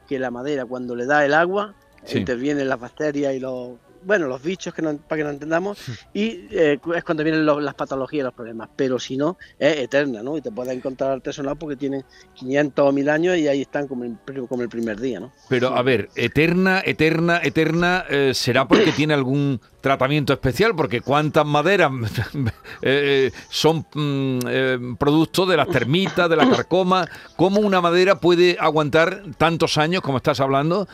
que 0.07 0.17
la 0.17 0.31
madera 0.31 0.65
cuando 0.65 0.95
le 0.95 1.05
da 1.05 1.23
el 1.25 1.33
agua, 1.33 1.75
intervienen 2.13 2.67
las 2.67 2.79
bacterias 2.79 3.33
y 3.35 3.39
los, 3.39 3.77
bueno, 4.03 4.27
los 4.27 4.41
bichos 4.41 4.73
que 4.73 4.81
no, 4.81 4.97
para 4.97 5.19
que 5.19 5.23
no 5.23 5.29
entendamos, 5.29 5.77
y 6.13 6.47
eh, 6.51 6.79
es 6.95 7.03
cuando 7.03 7.23
vienen 7.23 7.45
las 7.45 7.73
patologías 7.73 8.21
y 8.21 8.23
los 8.23 8.33
problemas, 8.33 8.69
pero 8.75 8.99
si 8.99 9.17
no, 9.17 9.37
es 9.59 9.77
eterna, 9.77 10.23
¿no? 10.23 10.37
Y 10.37 10.41
te 10.41 10.51
puedes 10.51 10.75
encontrar 10.75 11.11
artesanal 11.11 11.57
porque 11.57 11.75
tienen 11.75 12.03
500 12.35 12.87
o 12.87 12.91
1000 12.91 13.09
años 13.09 13.37
y 13.37 13.47
ahí 13.47 13.61
están 13.61 13.87
como 13.87 14.03
el, 14.03 14.17
como 14.47 14.61
el 14.61 14.69
primer 14.69 14.99
día, 14.99 15.19
¿no? 15.19 15.31
Pero 15.49 15.75
a 15.75 15.81
ver, 15.81 16.09
eterna, 16.15 16.81
eterna, 16.83 17.39
eterna, 17.43 18.05
eh, 18.09 18.31
¿será 18.33 18.67
porque 18.67 18.91
tiene 18.91 19.13
algún 19.13 19.59
tratamiento 19.81 20.33
especial? 20.33 20.75
Porque 20.75 21.01
cuántas 21.01 21.45
maderas 21.45 21.91
eh, 22.81 23.31
son 23.49 23.85
mm, 23.93 24.95
producto 24.95 25.45
de 25.45 25.57
las 25.57 25.67
termitas, 25.69 26.29
de 26.29 26.35
la 26.35 26.49
carcoma, 26.49 27.07
¿cómo 27.35 27.61
una 27.61 27.81
madera 27.81 28.19
puede 28.19 28.57
aguantar 28.59 29.23
tantos 29.37 29.77
años, 29.77 30.01
como 30.01 30.17
estás 30.17 30.39
hablando? 30.39 30.87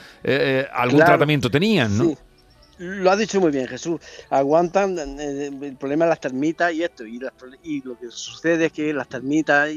algún 0.74 1.00
tratamiento 1.00 1.50
tenían, 1.50 1.98
¿no? 1.98 2.26
Lo 2.79 3.10
has 3.10 3.17
dicho 3.17 3.41
muy 3.41 3.51
bien, 3.51 3.67
Jesús. 3.67 4.00
Aguantan 4.29 4.98
eh, 5.19 5.48
el 5.48 5.77
problema 5.77 6.05
de 6.05 6.10
las 6.10 6.19
termitas 6.19 6.72
y 6.74 6.84
esto. 6.84 7.05
Y, 7.05 7.19
y 7.63 7.81
lo 7.81 7.98
que 7.98 8.12
sucede 8.12 8.65
es 8.67 8.72
que 8.72 8.93
las 8.93 9.07
termitas 9.07 9.69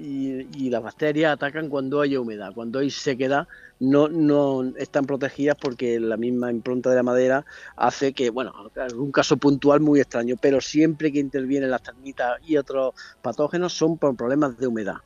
y, 0.00 0.48
y, 0.56 0.70
las 0.70 0.82
bacterias 0.82 1.32
atacan 1.32 1.68
cuando 1.68 2.00
hay 2.00 2.16
humedad. 2.16 2.52
Cuando 2.54 2.78
hay 2.78 2.90
sequedad 2.90 3.46
no, 3.80 4.08
no 4.08 4.72
están 4.76 5.06
protegidas 5.06 5.56
porque 5.60 5.98
la 5.98 6.16
misma 6.16 6.50
impronta 6.50 6.90
de 6.90 6.96
la 6.96 7.02
madera 7.02 7.44
hace 7.76 8.12
que, 8.12 8.30
bueno, 8.30 8.52
algún 8.76 9.10
caso 9.10 9.38
puntual 9.38 9.80
muy 9.80 10.00
extraño, 10.00 10.36
pero 10.40 10.60
siempre 10.60 11.10
que 11.10 11.18
intervienen 11.18 11.70
las 11.70 11.82
termitas 11.82 12.38
y 12.46 12.58
otros 12.58 12.94
patógenos 13.22 13.72
son 13.72 13.96
por 13.96 14.14
problemas 14.16 14.58
de 14.58 14.66
humedad. 14.66 14.96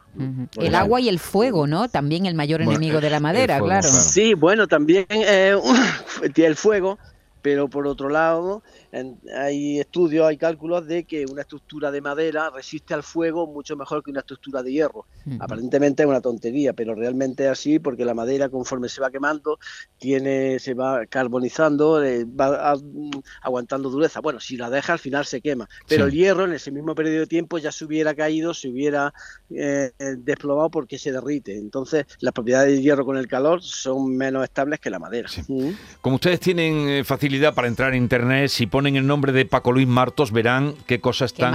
El 0.57 0.75
agua 0.75 1.01
y 1.01 1.09
el 1.09 1.19
fuego, 1.19 1.67
¿no? 1.67 1.89
También 1.89 2.27
el 2.27 2.35
mayor 2.35 2.63
enemigo 2.63 3.01
de 3.01 3.11
la 3.11 3.21
madera, 3.21 3.61
claro. 3.61 3.89
Sí, 3.89 4.35
bueno, 4.35 4.67
también 4.67 5.07
eh, 5.09 5.57
el 6.37 6.57
fuego 6.57 6.99
pero 7.45 7.69
por 7.69 7.87
otro 7.87 8.09
lado 8.09 8.63
hay 9.37 9.79
estudios, 9.79 10.27
hay 10.27 10.39
cálculos 10.39 10.87
de 10.87 11.05
que 11.05 11.27
una 11.31 11.43
estructura 11.43 11.91
de 11.91 12.01
madera 12.01 12.49
resiste 12.49 12.95
al 12.95 13.03
fuego 13.03 13.47
mucho 13.47 13.77
mejor 13.77 14.03
que 14.03 14.11
una 14.11 14.21
estructura 14.21 14.63
de 14.63 14.73
hierro. 14.73 15.05
Aparentemente 15.41 16.05
es 16.05 16.09
una 16.09 16.23
tontería, 16.23 16.73
pero 16.73 16.95
realmente 16.95 17.45
es 17.45 17.51
así 17.51 17.79
porque 17.79 18.07
la 18.07 18.15
madera 18.15 18.49
conforme 18.49 18.89
se 18.89 19.03
va 19.03 19.11
quemando 19.11 19.59
tiene 19.99 20.59
se 20.59 20.73
va 20.73 21.05
carbonizando, 21.05 22.03
eh, 22.03 22.25
va 22.25 22.79
aguantando 23.43 23.91
dureza. 23.91 24.21
Bueno, 24.21 24.41
si 24.41 24.57
la 24.57 24.71
deja 24.71 24.95
al 24.95 24.99
final 24.99 25.27
se 25.27 25.43
quema, 25.43 25.69
pero 25.87 26.07
el 26.07 26.13
hierro 26.13 26.47
en 26.47 26.55
ese 26.55 26.71
mismo 26.71 26.95
periodo 26.95 27.21
de 27.21 27.27
tiempo 27.27 27.59
ya 27.59 27.73
se 27.73 27.85
hubiera 27.85 28.15
caído, 28.15 28.55
se 28.55 28.71
hubiera 28.71 29.13
eh, 29.51 29.91
desplomado 30.17 30.71
porque 30.71 30.97
se 30.99 31.13
derrite. 31.13 31.59
Entonces 31.59 32.07
las 32.21 32.33
propiedades 32.33 32.73
del 32.73 32.83
hierro 32.83 33.05
con 33.05 33.19
el 33.19 33.29
calor 33.29 33.63
son 33.63 34.17
menos 34.17 34.45
estables 34.45 34.81
que 34.81 34.89
la 34.89 34.99
madera. 34.99 35.29
Como 36.01 36.15
ustedes 36.15 36.41
tienen 36.41 36.89
eh, 36.89 37.05
facilidad 37.35 37.55
para 37.55 37.69
entrar 37.69 37.95
en 37.95 38.03
internet, 38.03 38.49
si 38.49 38.67
ponen 38.67 38.97
el 38.97 39.07
nombre 39.07 39.33
de 39.33 39.45
Paco 39.45 39.73
Luis 39.73 39.88
Martos, 39.88 40.31
verán 40.31 40.75
qué 40.87 41.00
cosas 41.00 41.35
tan 41.35 41.50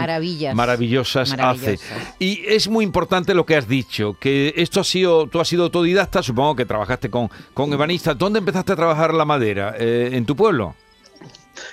maravillosas, 0.55 1.33
hace. 1.39 1.79
Y 2.19 2.41
es 2.45 2.67
muy 2.67 2.83
importante 2.83 3.33
lo 3.33 3.45
que 3.45 3.55
has 3.55 3.67
dicho, 3.67 4.17
que 4.19 4.53
esto 4.57 4.81
ha 4.81 4.83
sido, 4.83 5.27
tú 5.27 5.39
has 5.39 5.47
sido 5.47 5.63
autodidacta, 5.63 6.21
supongo 6.21 6.55
que 6.55 6.65
trabajaste 6.65 7.09
con, 7.09 7.29
con 7.53 7.71
ebanistas. 7.71 8.17
¿Dónde 8.17 8.39
empezaste 8.39 8.73
a 8.73 8.75
trabajar 8.75 9.13
la 9.13 9.25
madera? 9.25 9.75
Eh, 9.77 10.09
¿En 10.13 10.25
tu 10.25 10.35
pueblo? 10.35 10.75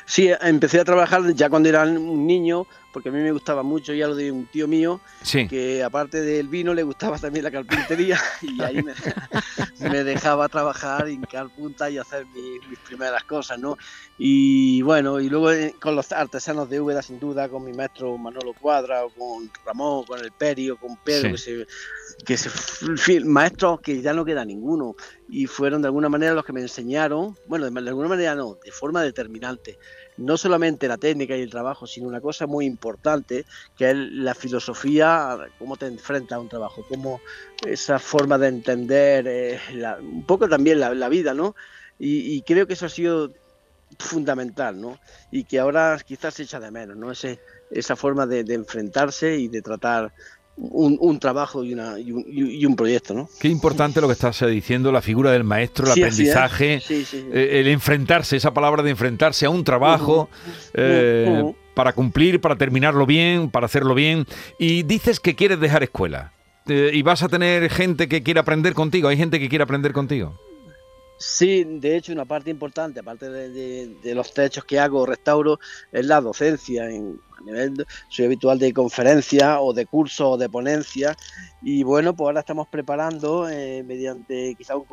Sí, 0.07 0.31
empecé 0.41 0.81
a 0.81 0.85
trabajar 0.85 1.35
ya 1.35 1.51
cuando 1.51 1.69
era 1.69 1.83
un 1.83 2.27
niño, 2.27 2.67
porque 2.97 3.11
a 3.11 3.13
mí 3.13 3.19
me 3.19 3.33
gustaba 3.33 3.63
mucho 3.63 3.93
ya 3.93 4.07
lo 4.07 4.15
de 4.15 4.33
un 4.33 4.47
tío 4.47 4.67
mío, 4.67 5.03
que 5.51 5.83
aparte 5.83 6.23
del 6.23 6.49
vino 6.49 6.73
le 6.73 6.83
gustaba 6.83 7.19
también 7.19 7.45
la 7.45 7.51
carpintería 7.51 8.19
y 8.41 8.63
ahí 8.63 8.83
me, 9.81 10.05
dejaba 10.05 10.49
trabajar, 10.49 11.09
hincar 11.09 11.49
punta 11.51 11.91
y 11.91 11.99
hacer 11.99 12.25
mis, 12.27 12.79
primeras 12.79 13.25
cosas, 13.25 13.59
¿no? 13.59 13.77
Y 14.17 14.81
bueno, 14.81 15.21
y 15.21 15.29
luego 15.29 15.53
eh, 15.53 15.75
con 15.79 15.95
los 15.95 16.11
artesanos 16.13 16.71
de 16.71 16.81
Úbeda, 16.81 17.03
sin 17.03 17.21
duda, 17.21 17.49
con 17.51 17.65
mi 17.65 17.75
maestro 17.75 18.17
Manolo 18.17 18.55
Cuadra, 18.55 19.05
o 19.05 19.11
con 19.11 19.51
Ramón, 19.67 20.05
con 20.05 20.21
el 20.21 20.33
Perio, 20.33 20.79
con 20.79 20.97
Pedro, 20.97 21.33
que 21.33 21.39
se, 21.39 21.67
que 22.25 22.37
se, 22.39 23.21
maestros 23.25 23.81
que 23.81 24.01
ya 24.01 24.15
no 24.15 24.25
queda 24.25 24.45
ninguno 24.45 24.97
y 25.28 25.47
fueron 25.47 25.83
de 25.83 25.88
alguna 25.88 26.09
manera 26.09 26.35
los 26.35 26.45
que 26.45 26.52
me 26.52 26.61
enseñaron, 26.61 27.37
bueno, 27.47 27.68
de 27.71 27.88
alguna 27.88 28.09
manera 28.09 28.35
no, 28.35 28.59
de 28.64 28.71
forma 28.71 29.02
determinante 29.02 29.78
no 30.16 30.37
solamente 30.37 30.88
la 30.88 30.97
técnica 30.97 31.37
y 31.37 31.42
el 31.42 31.50
trabajo, 31.50 31.87
sino 31.87 32.09
una 32.09 32.21
cosa 32.21 32.47
muy 32.47 32.64
importante, 32.64 33.45
que 33.76 33.90
es 33.90 33.97
la 33.97 34.35
filosofía, 34.35 35.37
cómo 35.59 35.76
te 35.76 35.87
enfrentas 35.87 36.37
a 36.37 36.40
un 36.40 36.49
trabajo, 36.49 36.85
cómo 36.88 37.21
esa 37.66 37.99
forma 37.99 38.38
de 38.38 38.49
entender 38.49 39.26
eh, 39.28 39.61
un 40.00 40.25
poco 40.25 40.49
también 40.49 40.80
la, 40.80 41.09
vida, 41.09 41.35
¿no? 41.35 41.54
Y, 41.99 42.42
creo 42.42 42.66
que 42.66 42.75
eso 42.75 42.87
ha 42.87 42.90
sido 42.90 43.33
fundamental, 43.99 44.80
¿no? 44.80 44.99
Y 45.30 45.45
que 45.45 45.59
ahora 45.59 45.99
quizás 46.04 46.35
se 46.35 46.42
echa 46.42 46.61
de 46.61 46.71
menos, 46.71 46.97
¿no? 46.97 47.11
Ese, 47.11 47.40
esa 47.71 47.97
forma 47.97 48.26
de 48.26 48.40
enfrentarse 48.54 49.37
y 49.37 49.49
de 49.49 49.62
tratar 49.62 50.12
un, 50.57 51.19
trabajo 51.19 51.65
y, 51.65 51.73
una, 51.73 51.99
y, 51.99 52.65
un, 52.65 52.77
proyecto. 52.77 53.15
¿no? 53.15 53.29
Qué 53.39 53.49
importante 53.49 54.01
lo 54.01 54.07
que 54.07 54.15
estás 54.15 54.45
diciendo, 54.47 54.91
la 54.91 55.03
figura 55.03 55.33
del 55.33 55.45
maestro, 55.45 55.87
el 55.87 55.93
aprendizaje, 55.93 56.83
eh, 56.89 57.61
el 57.61 57.69
enfrentarse, 57.69 58.37
esa 58.37 58.53
palabra 58.55 58.83
de 58.83 58.91
enfrentarse 58.91 59.47
a 59.47 59.51
un 59.51 59.65
trabajo. 59.65 60.29
Eh, 60.75 61.53
para 61.75 61.93
cumplir, 61.93 62.41
para 62.41 62.57
terminarlo 62.57 63.05
bien, 63.05 63.51
para 63.51 63.67
hacerlo 63.67 63.95
bien. 63.95 64.27
Y 64.59 64.83
dices 64.85 65.21
que 65.21 65.35
quieres 65.35 65.61
dejar 65.61 65.83
escuela. 65.83 66.33
Eh, 66.69 66.91
y 66.95 67.03
vas 67.03 67.23
a 67.23 67.29
tener 67.29 67.69
gente 67.71 68.09
que 68.09 68.23
quiere 68.23 68.41
aprender 68.41 68.73
contigo. 68.73 69.09
¿Hay 69.09 69.19
gente 69.19 69.39
que 69.39 69.51
quiere 69.51 69.63
aprender 69.63 69.93
contigo? 69.93 70.41
Sí, 71.19 71.65
de 71.65 71.97
hecho, 71.97 72.13
una 72.13 72.27
parte 72.27 72.51
importante, 72.51 73.01
aparte 73.01 73.31
de, 73.31 74.15
los 74.15 74.35
techos 74.35 74.65
que 74.65 74.79
hago, 74.79 75.07
restauro, 75.07 75.59
es 75.91 76.05
la 76.05 76.21
docencia. 76.21 76.91
En, 76.91 77.19
a 77.39 77.43
nivel, 77.43 77.87
soy 78.09 78.27
habitual 78.27 78.59
de 78.59 78.73
conferencias 78.73 79.59
o 79.61 79.73
de 79.73 79.87
cursos 79.87 80.27
o 80.35 80.37
de 80.37 80.49
ponencias. 80.51 81.17
Y 81.63 81.83
bueno, 81.85 82.15
pues 82.15 82.27
ahora 82.27 82.41
estamos 82.41 82.69
preparando, 82.69 83.49
eh, 83.49 83.83
mediante 83.83 84.55
quizá 84.57 84.77
un, 84.77 84.87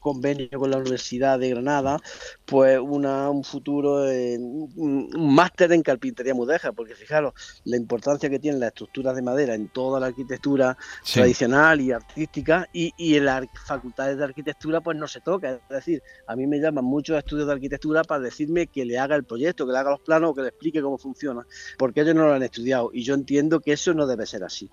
convenio 0.00 0.48
con 0.58 0.70
la 0.70 0.78
Universidad 0.78 1.38
de 1.38 1.50
Granada, 1.50 1.98
pues 2.44 2.80
una, 2.80 3.30
un 3.30 3.44
futuro, 3.44 4.02
un, 4.02 5.10
máster 5.16 5.72
en 5.72 5.82
carpintería 5.82 6.34
mudeja, 6.34 6.72
porque 6.72 6.94
fijaros 6.94 7.34
la 7.64 7.76
importancia 7.76 8.28
que 8.28 8.38
tienen 8.38 8.60
las 8.60 8.68
estructuras 8.68 9.14
de 9.14 9.22
madera 9.22 9.54
en 9.54 9.68
toda 9.68 10.00
la 10.00 10.06
arquitectura 10.06 10.76
tradicional 11.12 11.80
y 11.80 11.92
artística, 11.92 12.66
y, 12.72 12.92
y, 12.96 13.16
en 13.16 13.26
las 13.26 13.46
facultades 13.66 14.16
de 14.16 14.24
arquitectura 14.24 14.80
pues 14.80 14.96
no 14.96 15.06
se 15.06 15.20
toca. 15.20 15.52
Es 15.52 15.68
decir, 15.68 16.02
a 16.26 16.34
mí 16.34 16.46
me 16.46 16.58
llaman 16.58 16.84
muchos 16.84 17.16
estudios 17.18 17.46
de 17.46 17.52
arquitectura 17.52 18.02
para 18.02 18.20
decirme 18.20 18.66
que 18.66 18.84
le 18.84 18.98
haga 18.98 19.14
el 19.16 19.24
proyecto, 19.24 19.66
que 19.66 19.72
le 19.72 19.78
haga 19.78 19.90
los 19.90 20.00
planos 20.00 20.30
o 20.30 20.34
que 20.34 20.42
le 20.42 20.48
explique 20.48 20.82
cómo 20.82 20.98
funciona, 20.98 21.46
porque 21.78 22.00
ellos 22.00 22.14
no 22.14 22.26
lo 22.26 22.34
han 22.34 22.42
estudiado, 22.42 22.90
y 22.92 23.04
yo 23.04 23.14
entiendo 23.14 23.60
que 23.60 23.72
eso 23.72 23.94
no 23.94 24.06
debe 24.06 24.26
ser 24.26 24.44
así 24.44 24.70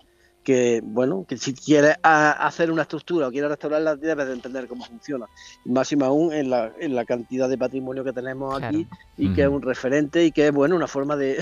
que 0.48 0.80
bueno, 0.82 1.26
que 1.28 1.36
si 1.36 1.54
quieres 1.54 1.98
hacer 2.02 2.72
una 2.72 2.84
estructura 2.84 3.28
o 3.28 3.32
quieres 3.32 3.50
restaurarla, 3.50 3.98
debes 3.98 4.28
de 4.28 4.32
entender 4.32 4.66
cómo 4.70 4.86
funciona. 4.86 5.26
Y 5.66 5.72
máximo 5.72 6.06
aún 6.06 6.32
en 6.32 6.50
la, 6.50 6.72
en 6.80 6.96
la 6.96 7.04
cantidad 7.04 7.50
de 7.50 7.58
patrimonio 7.58 8.02
que 8.06 8.14
tenemos 8.14 8.64
aquí 8.64 8.88
y 9.18 9.34
que 9.34 9.42
es 9.42 9.50
un 9.50 9.62
referente 9.62 10.24
y 10.24 10.32
que 10.32 10.48
es 10.48 10.54
bueno 10.54 10.78
una 10.78 10.88
forma 10.88 11.18
de, 11.18 11.38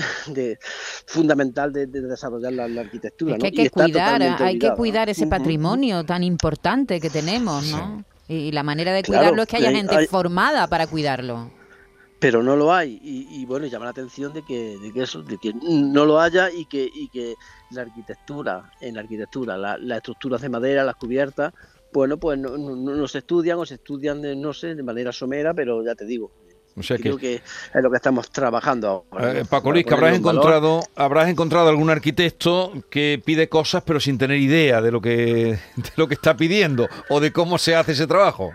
fundamental 1.06 1.72
de, 1.72 1.86
desarrollar 1.86 2.52
la, 2.52 2.80
arquitectura. 2.80 3.36
hay 3.40 3.52
que 3.52 3.70
cuidar, 3.70 4.20
hay 4.42 4.58
que 4.58 4.72
cuidar 4.72 5.08
ese 5.08 5.28
patrimonio 5.28 6.02
tan 6.02 6.24
importante 6.24 7.00
que 7.00 7.08
tenemos, 7.08 7.64
¿no? 7.70 8.04
Y 8.26 8.50
la 8.50 8.64
manera 8.64 8.92
de 8.92 9.04
cuidarlo 9.04 9.42
es 9.42 9.48
que 9.48 9.58
haya 9.58 9.70
gente 9.70 10.08
formada 10.08 10.66
para 10.66 10.88
cuidarlo 10.88 11.52
pero 12.18 12.42
no 12.42 12.56
lo 12.56 12.72
hay 12.72 12.98
y, 13.02 13.44
bueno 13.44 13.66
llama 13.66 13.84
la 13.86 13.90
atención 13.90 14.32
de 14.32 14.42
que, 14.42 14.78
de 14.78 14.92
que 14.92 15.02
eso 15.02 15.22
de 15.22 15.38
que 15.38 15.52
no 15.54 16.04
lo 16.04 16.20
haya 16.20 16.50
y 16.50 16.64
que 16.64 16.88
y 16.92 17.08
que 17.08 17.34
la 17.70 17.82
arquitectura 17.82 18.70
en 18.80 18.94
la 18.94 19.02
arquitectura 19.02 19.56
las 19.56 19.96
estructuras 19.98 20.40
de 20.40 20.48
madera 20.48 20.84
las 20.84 20.96
cubiertas 20.96 21.52
bueno 21.92 22.16
pues 22.16 22.38
no, 22.38 22.56
no, 22.56 23.08
se 23.08 23.18
estudian 23.18 23.58
o 23.58 23.66
se 23.66 23.74
estudian 23.74 24.22
de, 24.22 24.34
no 24.34 24.52
sé 24.52 24.74
de 24.74 24.82
manera 24.82 25.12
somera 25.12 25.52
pero 25.52 25.84
ya 25.84 25.94
te 25.94 26.04
digo 26.04 26.30
creo 26.86 27.16
que, 27.16 27.36
es 27.36 27.82
lo 27.82 27.90
que 27.90 27.96
estamos 27.96 28.30
trabajando 28.30 29.06
ahora. 29.10 29.38
Eh, 29.38 29.44
Paco 29.48 29.72
Luis, 29.72 29.86
que 29.86 29.94
habrás 29.94 30.14
encontrado, 30.14 30.82
habrás 30.94 31.30
encontrado 31.30 31.70
algún 31.70 31.88
arquitecto 31.88 32.70
que 32.90 33.20
pide 33.24 33.48
cosas 33.48 33.82
pero 33.86 33.98
sin 33.98 34.18
tener 34.18 34.36
idea 34.36 34.82
de 34.82 34.92
lo 34.92 35.00
que 35.00 35.58
de 35.76 35.90
lo 35.96 36.06
que 36.06 36.14
está 36.14 36.36
pidiendo 36.36 36.86
o 37.08 37.20
de 37.20 37.32
cómo 37.32 37.56
se 37.56 37.74
hace 37.74 37.92
ese 37.92 38.06
trabajo. 38.06 38.52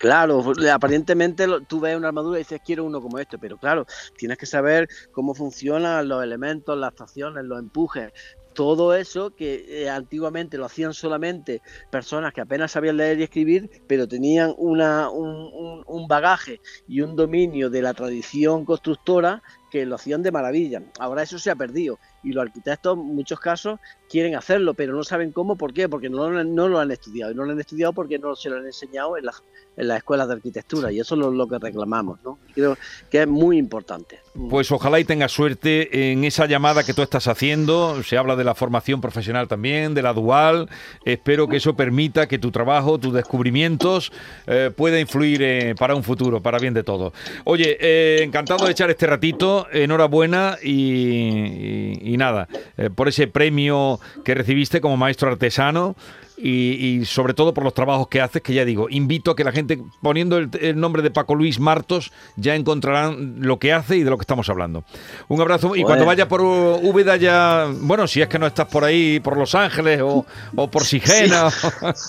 Claro, 0.00 0.42
aparentemente 0.72 1.46
tú 1.68 1.78
ves 1.78 1.94
una 1.94 2.08
armadura 2.08 2.38
y 2.38 2.40
dices 2.40 2.62
quiero 2.64 2.84
uno 2.84 3.02
como 3.02 3.18
este, 3.18 3.36
pero 3.36 3.58
claro, 3.58 3.84
tienes 4.16 4.38
que 4.38 4.46
saber 4.46 4.88
cómo 5.12 5.34
funcionan 5.34 6.08
los 6.08 6.24
elementos, 6.24 6.78
las 6.78 6.92
estaciones, 6.92 7.44
los 7.44 7.58
empujes, 7.58 8.10
todo 8.54 8.94
eso 8.94 9.36
que 9.36 9.82
eh, 9.82 9.90
antiguamente 9.90 10.56
lo 10.56 10.64
hacían 10.64 10.94
solamente 10.94 11.60
personas 11.90 12.32
que 12.32 12.40
apenas 12.40 12.72
sabían 12.72 12.96
leer 12.96 13.20
y 13.20 13.24
escribir, 13.24 13.70
pero 13.86 14.08
tenían 14.08 14.54
una, 14.56 15.10
un, 15.10 15.84
un, 15.86 16.08
bagaje 16.08 16.62
y 16.88 17.02
un 17.02 17.14
dominio 17.14 17.68
de 17.68 17.82
la 17.82 17.92
tradición 17.92 18.64
constructora 18.64 19.42
que 19.70 19.86
lo 19.86 19.94
hacían 19.94 20.22
de 20.22 20.32
maravilla. 20.32 20.82
Ahora 20.98 21.22
eso 21.22 21.38
se 21.38 21.50
ha 21.50 21.56
perdido 21.56 21.98
y 22.22 22.32
los 22.32 22.42
arquitectos 22.42 22.98
en 22.98 23.14
muchos 23.14 23.40
casos 23.40 23.78
quieren 24.08 24.34
hacerlo, 24.34 24.74
pero 24.74 24.92
no 24.92 25.04
saben 25.04 25.32
cómo, 25.32 25.56
¿por 25.56 25.72
qué? 25.72 25.88
Porque 25.88 26.10
no, 26.10 26.30
no 26.44 26.68
lo 26.68 26.78
han 26.80 26.90
estudiado 26.90 27.32
y 27.32 27.34
no 27.34 27.44
lo 27.44 27.52
han 27.52 27.60
estudiado 27.60 27.92
porque 27.92 28.18
no 28.18 28.34
se 28.34 28.50
lo 28.50 28.56
han 28.56 28.66
enseñado 28.66 29.16
en 29.16 29.24
las, 29.24 29.42
en 29.76 29.88
las 29.88 29.98
escuelas 29.98 30.28
de 30.28 30.34
arquitectura 30.34 30.92
y 30.92 31.00
eso 31.00 31.14
es 31.14 31.20
lo, 31.20 31.46
que 31.48 31.58
reclamamos, 31.58 32.18
¿no? 32.24 32.38
Creo 32.54 32.76
que 33.08 33.22
es 33.22 33.28
muy 33.28 33.56
importante. 33.56 34.18
Pues 34.48 34.70
ojalá 34.70 35.00
y 35.00 35.04
tengas 35.04 35.32
suerte 35.32 36.12
en 36.12 36.24
esa 36.24 36.46
llamada 36.46 36.84
que 36.84 36.92
tú 36.92 37.02
estás 37.02 37.28
haciendo, 37.28 38.02
se 38.02 38.16
habla 38.16 38.36
de 38.36 38.44
la 38.44 38.54
formación 38.54 39.00
profesional 39.00 39.48
también, 39.48 39.94
de 39.94 40.02
la 40.02 40.12
dual, 40.12 40.68
espero 41.04 41.48
que 41.48 41.56
eso 41.56 41.74
permita 41.76 42.28
que 42.28 42.38
tu 42.38 42.50
trabajo, 42.50 42.98
tus 42.98 43.12
descubrimientos 43.12 44.12
eh, 44.46 44.70
pueda 44.76 45.00
influir 45.00 45.42
eh, 45.42 45.74
para 45.78 45.94
un 45.94 46.02
futuro, 46.02 46.42
para 46.42 46.58
bien 46.58 46.74
de 46.74 46.82
todo. 46.82 47.12
Oye, 47.44 47.76
eh, 47.80 48.22
encantado 48.22 48.66
de 48.66 48.72
echar 48.72 48.90
este 48.90 49.06
ratito, 49.06 49.59
enhorabuena 49.72 50.56
y 50.62 52.00
y 52.00 52.16
nada, 52.16 52.48
eh, 52.76 52.90
por 52.90 53.08
ese 53.08 53.26
premio 53.26 54.00
que 54.24 54.34
recibiste 54.34 54.80
como 54.80 54.96
maestro 54.96 55.30
artesano 55.30 55.94
y, 56.42 57.04
sobre 57.04 57.34
todo 57.34 57.52
por 57.52 57.64
los 57.64 57.74
trabajos 57.74 58.08
que 58.08 58.20
haces, 58.20 58.40
que 58.40 58.54
ya 58.54 58.64
digo, 58.64 58.88
invito 58.88 59.30
a 59.30 59.36
que 59.36 59.44
la 59.44 59.52
gente, 59.52 59.78
poniendo 60.00 60.38
el, 60.38 60.80
nombre 60.80 61.02
de 61.02 61.10
Paco 61.10 61.34
Luis 61.34 61.60
Martos, 61.60 62.12
ya 62.36 62.54
encontrarán 62.54 63.36
lo 63.40 63.58
que 63.58 63.74
hace 63.74 63.98
y 63.98 64.04
de 64.04 64.08
lo 64.08 64.16
que 64.16 64.22
estamos 64.22 64.48
hablando. 64.48 64.82
Un 65.28 65.40
abrazo 65.42 65.76
y 65.76 65.82
cuando 65.82 66.06
vaya 66.06 66.28
por 66.28 66.40
Úbeda 66.40 67.16
ya, 67.16 67.68
bueno, 67.82 68.06
si 68.06 68.22
es 68.22 68.28
que 68.28 68.38
no 68.38 68.46
estás 68.46 68.68
por 68.68 68.84
ahí, 68.84 69.20
por 69.20 69.36
Los 69.36 69.54
Ángeles 69.54 70.00
o, 70.02 70.24
por 70.70 70.84
Sigena, 70.84 71.50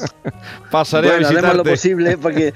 pasaré 0.71 1.09
a 1.09 1.17
visitarte. 1.17 1.47
Haremos 1.47 1.65
lo 1.65 1.71
posible 1.71 2.17
porque 2.17 2.53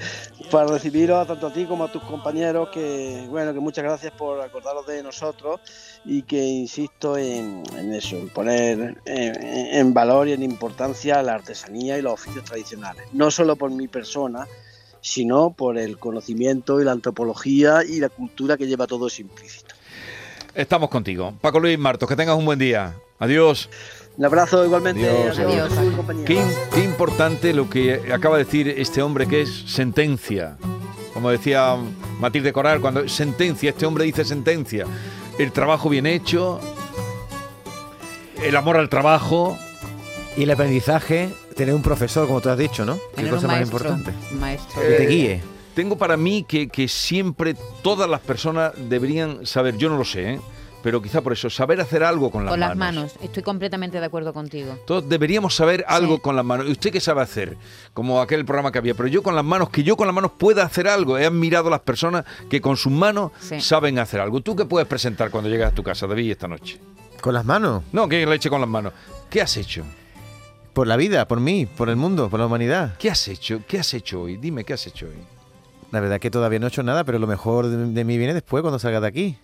para 0.50 0.66
recibiros 0.66 1.26
tanto 1.26 1.48
a 1.48 1.52
ti 1.52 1.64
como 1.64 1.84
a 1.84 1.92
tus 1.92 2.02
compañeros, 2.02 2.68
que 2.70 3.26
bueno, 3.28 3.52
que 3.52 3.60
muchas 3.60 3.84
gracias 3.84 4.12
por 4.12 4.40
acordaros 4.40 4.86
de 4.86 5.02
nosotros 5.02 5.60
y 6.04 6.22
que 6.22 6.42
insisto 6.44 7.16
en, 7.16 7.62
eso, 7.92 8.16
en 8.16 8.28
poner 8.28 9.00
en, 9.04 9.94
valor 9.94 10.28
y 10.28 10.32
en 10.32 10.42
importancia 10.42 11.22
la 11.22 11.34
artesanía 11.34 11.98
y 11.98 12.02
los 12.02 12.14
oficios 12.14 12.44
tradicionales, 12.44 13.04
no 13.12 13.30
solo 13.30 13.56
por 13.56 13.70
mi 13.70 13.88
persona, 13.88 14.46
sino 15.00 15.52
por 15.52 15.78
el 15.78 15.98
conocimiento 15.98 16.80
y 16.80 16.84
la 16.84 16.92
antropología 16.92 17.84
y 17.84 18.00
la 18.00 18.08
cultura 18.08 18.56
que 18.56 18.66
lleva 18.66 18.86
todo 18.86 19.06
eso 19.06 19.22
implícito. 19.22 19.74
Estamos 20.54 20.88
contigo. 20.88 21.34
Paco 21.40 21.60
Luis 21.60 21.78
Martos, 21.78 22.08
que 22.08 22.16
tengas 22.16 22.36
un 22.36 22.44
buen 22.44 22.58
día. 22.58 22.94
Adiós. 23.18 23.68
Un 24.16 24.24
abrazo 24.24 24.64
igualmente. 24.64 25.08
Adiós. 25.08 25.38
Qué, 26.24 26.42
importante 26.82 27.52
lo 27.52 27.68
que 27.68 28.12
acaba 28.12 28.38
de 28.38 28.44
decir 28.44 28.68
este 28.68 29.02
hombre 29.02 29.26
que 29.26 29.42
es 29.42 29.64
sentencia. 29.66 30.56
Como 31.12 31.30
decía 31.30 31.76
Matilde 32.18 32.52
Coral, 32.52 32.80
cuando 32.80 33.08
sentencia, 33.08 33.70
este 33.70 33.86
hombre 33.86 34.04
dice 34.04 34.24
sentencia. 34.24 34.86
El 35.38 35.52
trabajo 35.52 35.88
bien 35.88 36.06
hecho, 36.06 36.60
el 38.42 38.56
amor 38.56 38.76
al 38.76 38.88
trabajo. 38.88 39.56
Y 40.36 40.42
el 40.42 40.50
aprendizaje, 40.50 41.30
tener 41.54 41.74
un 41.74 41.80
profesor, 41.80 42.26
como 42.26 42.42
tú 42.42 42.50
has 42.50 42.58
dicho, 42.58 42.84
¿no? 42.84 42.98
Qué 43.16 43.26
cosa 43.30 43.46
más 43.46 43.62
importante. 43.62 44.12
Maestro. 44.38 44.82
Que 44.82 44.88
te 44.88 45.06
guíe. 45.06 45.42
Tengo 45.74 45.96
para 45.96 46.18
mí 46.18 46.44
que, 46.46 46.68
que 46.68 46.88
siempre 46.88 47.56
todas 47.82 48.08
las 48.08 48.20
personas 48.20 48.72
deberían 48.76 49.46
saber, 49.46 49.78
yo 49.78 49.88
no 49.88 49.96
lo 49.96 50.04
sé, 50.04 50.34
¿eh? 50.34 50.40
Pero 50.86 51.02
quizá 51.02 51.20
por 51.20 51.32
eso, 51.32 51.50
saber 51.50 51.80
hacer 51.80 52.04
algo 52.04 52.30
con 52.30 52.44
las 52.44 52.52
manos. 52.52 52.68
Con 52.68 52.78
las 52.78 52.94
manos, 52.94 53.16
estoy 53.20 53.42
completamente 53.42 53.98
de 53.98 54.06
acuerdo 54.06 54.32
contigo. 54.32 54.78
Todos 54.86 55.08
deberíamos 55.08 55.52
saber 55.52 55.84
algo 55.88 56.20
con 56.22 56.36
las 56.36 56.44
manos. 56.44 56.68
¿Y 56.68 56.70
usted 56.70 56.92
qué 56.92 57.00
sabe 57.00 57.22
hacer? 57.22 57.56
Como 57.92 58.20
aquel 58.20 58.44
programa 58.44 58.70
que 58.70 58.78
había, 58.78 58.94
pero 58.94 59.08
yo 59.08 59.20
con 59.20 59.34
las 59.34 59.44
manos, 59.44 59.68
que 59.70 59.82
yo 59.82 59.96
con 59.96 60.06
las 60.06 60.14
manos 60.14 60.30
pueda 60.38 60.62
hacer 60.62 60.86
algo. 60.86 61.18
He 61.18 61.26
admirado 61.26 61.66
a 61.66 61.70
las 61.72 61.80
personas 61.80 62.24
que 62.48 62.60
con 62.60 62.76
sus 62.76 62.92
manos 62.92 63.32
saben 63.58 63.98
hacer 63.98 64.20
algo. 64.20 64.42
¿Tú 64.42 64.54
qué 64.54 64.64
puedes 64.64 64.86
presentar 64.86 65.32
cuando 65.32 65.50
llegas 65.50 65.72
a 65.72 65.74
tu 65.74 65.82
casa, 65.82 66.06
David, 66.06 66.30
esta 66.30 66.46
noche? 66.46 66.78
¿Con 67.20 67.34
las 67.34 67.44
manos? 67.44 67.82
No, 67.90 68.08
que 68.08 68.24
leche 68.24 68.48
con 68.48 68.60
las 68.60 68.70
manos. 68.70 68.92
¿Qué 69.28 69.42
has 69.42 69.56
hecho? 69.56 69.82
Por 70.72 70.86
la 70.86 70.96
vida, 70.96 71.26
por 71.26 71.40
mí, 71.40 71.66
por 71.66 71.88
el 71.88 71.96
mundo, 71.96 72.30
por 72.30 72.38
la 72.38 72.46
humanidad. 72.46 72.94
¿Qué 73.00 73.10
has 73.10 73.26
hecho? 73.26 73.60
¿Qué 73.66 73.80
has 73.80 73.92
hecho 73.92 74.20
hoy? 74.20 74.36
Dime, 74.36 74.62
¿qué 74.62 74.74
has 74.74 74.86
hecho 74.86 75.06
hoy? 75.06 75.16
La 75.90 75.98
verdad 75.98 76.20
que 76.20 76.30
todavía 76.30 76.60
no 76.60 76.66
he 76.66 76.68
hecho 76.68 76.84
nada, 76.84 77.02
pero 77.02 77.18
lo 77.18 77.26
mejor 77.26 77.66
de, 77.66 77.86
de 77.86 78.04
mí 78.04 78.18
viene 78.18 78.34
después 78.34 78.62
cuando 78.62 78.78
salga 78.78 79.00
de 79.00 79.08
aquí. 79.08 79.38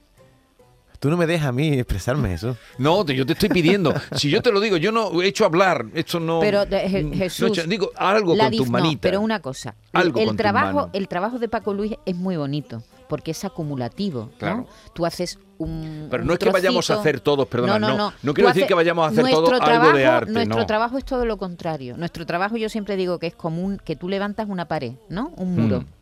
Tú 1.02 1.10
no 1.10 1.16
me 1.16 1.26
dejas 1.26 1.48
a 1.48 1.52
mí 1.52 1.80
expresarme 1.80 2.32
eso. 2.32 2.56
No, 2.78 3.04
yo 3.04 3.26
te 3.26 3.32
estoy 3.32 3.48
pidiendo. 3.48 3.92
si 4.12 4.30
yo 4.30 4.40
te 4.40 4.52
lo 4.52 4.60
digo, 4.60 4.76
yo 4.76 4.92
no 4.92 5.20
he 5.20 5.26
hecho 5.26 5.44
hablar. 5.44 5.86
Esto 5.94 6.20
no. 6.20 6.38
Pero 6.38 6.64
Jesús. 6.68 7.60
digo 7.66 7.90
algo 7.96 8.36
con 8.36 8.50
tus 8.52 8.70
manitas. 8.70 9.00
pero 9.00 9.20
una 9.20 9.40
cosa. 9.40 9.74
Algo 9.92 10.20
el, 10.20 10.36
trabajo, 10.36 10.90
el 10.92 11.08
trabajo 11.08 11.40
de 11.40 11.48
Paco 11.48 11.74
Luis 11.74 11.94
es 12.06 12.14
muy 12.14 12.36
bonito 12.36 12.84
porque 13.08 13.32
es 13.32 13.44
acumulativo. 13.44 14.30
Claro. 14.38 14.68
Tú 14.94 15.04
haces 15.04 15.40
un. 15.58 16.06
Pero 16.08 16.24
no 16.24 16.34
es 16.34 16.38
que 16.38 16.50
vayamos 16.50 16.88
a 16.88 17.00
hacer 17.00 17.18
todos, 17.18 17.48
perdona, 17.48 17.80
no, 17.80 17.88
no, 17.88 17.96
no. 17.96 18.12
No, 18.22 18.32
quiero 18.32 18.50
decir 18.50 18.68
que 18.68 18.74
vayamos 18.74 19.04
a 19.04 19.08
hacer 19.08 19.28
todo 19.28 19.60
algo 19.60 19.92
de 19.92 20.06
arte. 20.06 20.30
Nuestro 20.30 20.66
trabajo 20.66 20.98
es 20.98 21.04
todo 21.04 21.26
lo 21.26 21.36
contrario. 21.36 21.96
Nuestro 21.96 22.26
trabajo, 22.26 22.56
yo 22.58 22.68
siempre 22.68 22.94
digo 22.94 23.18
que 23.18 23.26
es 23.26 23.34
común 23.34 23.80
que 23.84 23.96
tú 23.96 24.08
levantas 24.08 24.48
una 24.48 24.68
pared, 24.68 24.92
¿no? 25.08 25.32
Un 25.36 25.56
muro. 25.56 25.80
Mm 25.80 26.01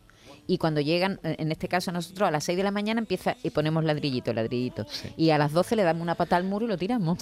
y 0.50 0.58
cuando 0.58 0.80
llegan, 0.80 1.20
en 1.22 1.52
este 1.52 1.68
caso 1.68 1.92
nosotros 1.92 2.26
a 2.26 2.32
las 2.32 2.42
6 2.42 2.58
de 2.58 2.64
la 2.64 2.72
mañana 2.72 2.98
empieza 2.98 3.36
y 3.44 3.50
ponemos 3.50 3.84
ladrillito, 3.84 4.32
ladrillito. 4.32 4.84
Y 5.16 5.30
a 5.30 5.38
las 5.38 5.52
12 5.52 5.76
le 5.76 5.84
damos 5.84 6.02
una 6.02 6.16
pata 6.16 6.34
al 6.34 6.42
muro 6.42 6.64
y 6.66 6.68
lo 6.68 6.76
tiramos. 6.76 7.20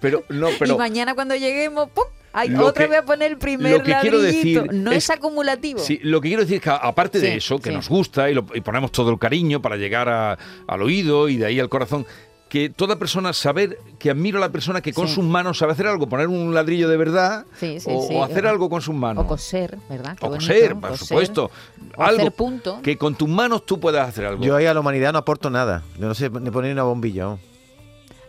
Pero, 0.00 0.22
no, 0.28 0.46
pero, 0.56 0.74
y 0.74 0.78
mañana 0.78 1.16
cuando 1.16 1.34
lleguemos, 1.34 1.90
¡pum! 1.90 2.04
Ay, 2.32 2.54
otra 2.54 2.86
vez 2.86 3.00
a 3.00 3.04
poner 3.04 3.32
el 3.32 3.38
primer 3.38 3.78
lo 3.78 3.82
que 3.82 3.92
quiero 4.00 4.22
decir 4.22 4.72
no 4.72 4.92
es, 4.92 5.10
acumulativo. 5.10 5.80
Sí, 5.80 5.98
lo 6.04 6.20
que 6.20 6.28
quiero 6.28 6.42
decir 6.44 6.58
es 6.58 6.62
que 6.62 6.70
aparte 6.70 7.18
de 7.18 7.34
eso, 7.34 7.58
que 7.58 7.72
nos 7.72 7.88
gusta 7.88 8.30
y, 8.30 8.34
lo, 8.34 8.46
y, 8.54 8.60
ponemos 8.60 8.92
todo 8.92 9.10
el 9.10 9.18
cariño 9.18 9.60
para 9.60 9.74
llegar 9.74 10.38
al 10.68 10.82
oído 10.82 11.28
y 11.28 11.38
de 11.38 11.46
ahí 11.46 11.58
al 11.58 11.68
corazón, 11.68 12.06
que 12.50 12.68
toda 12.68 12.98
persona 12.98 13.32
saber 13.32 13.78
que 14.00 14.10
admiro 14.10 14.38
a 14.38 14.40
la 14.40 14.50
persona 14.50 14.80
que 14.80 14.92
con 14.92 15.06
sus 15.06 15.24
manos 15.24 15.58
sabe 15.58 15.72
hacer 15.72 15.86
algo, 15.86 16.08
poner 16.08 16.26
un 16.26 16.52
ladrillo 16.52 16.88
de 16.88 16.96
verdad 16.96 17.46
o, 17.86 18.24
hacer 18.24 18.44
algo 18.44 18.68
con 18.68 18.82
sus 18.82 18.94
manos. 18.94 19.24
O 19.24 19.26
coser, 19.28 19.78
¿verdad? 19.88 20.18
o 20.20 20.30
coser, 20.30 20.74
por 20.74 20.98
supuesto. 20.98 21.50
algo 21.96 22.28
punto. 22.32 22.80
que 22.82 22.98
con 22.98 23.14
tus 23.14 23.28
manos 23.28 23.64
tú 23.64 23.78
puedas 23.78 24.08
hacer 24.08 24.26
algo. 24.26 24.42
Yo 24.42 24.56
ahí 24.56 24.66
a 24.66 24.74
la 24.74 24.80
humanidad 24.80 25.12
no 25.12 25.20
aporto 25.20 25.48
nada. 25.48 25.84
Yo 25.96 26.08
no 26.08 26.14
sé 26.14 26.28
ni 26.28 26.50
poner 26.50 26.72
una 26.72 26.82
bombilla. 26.82 27.38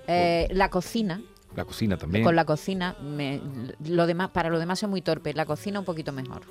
Eh, 0.07 0.47
la 0.51 0.69
cocina. 0.69 1.19
La 1.55 1.65
cocina 1.65 1.97
también. 1.97 2.23
Con 2.23 2.36
la 2.36 2.45
cocina, 2.45 2.95
lo 2.99 4.05
demás, 4.05 4.29
para 4.29 4.49
lo 4.49 4.60
demás 4.60 4.79
soy 4.79 4.89
muy 4.89 5.01
torpe. 5.01 5.34
La 5.34 5.47
cocina 5.47 5.79
un 5.79 5.86
poquito 5.86 6.12
mejor. 6.12 6.43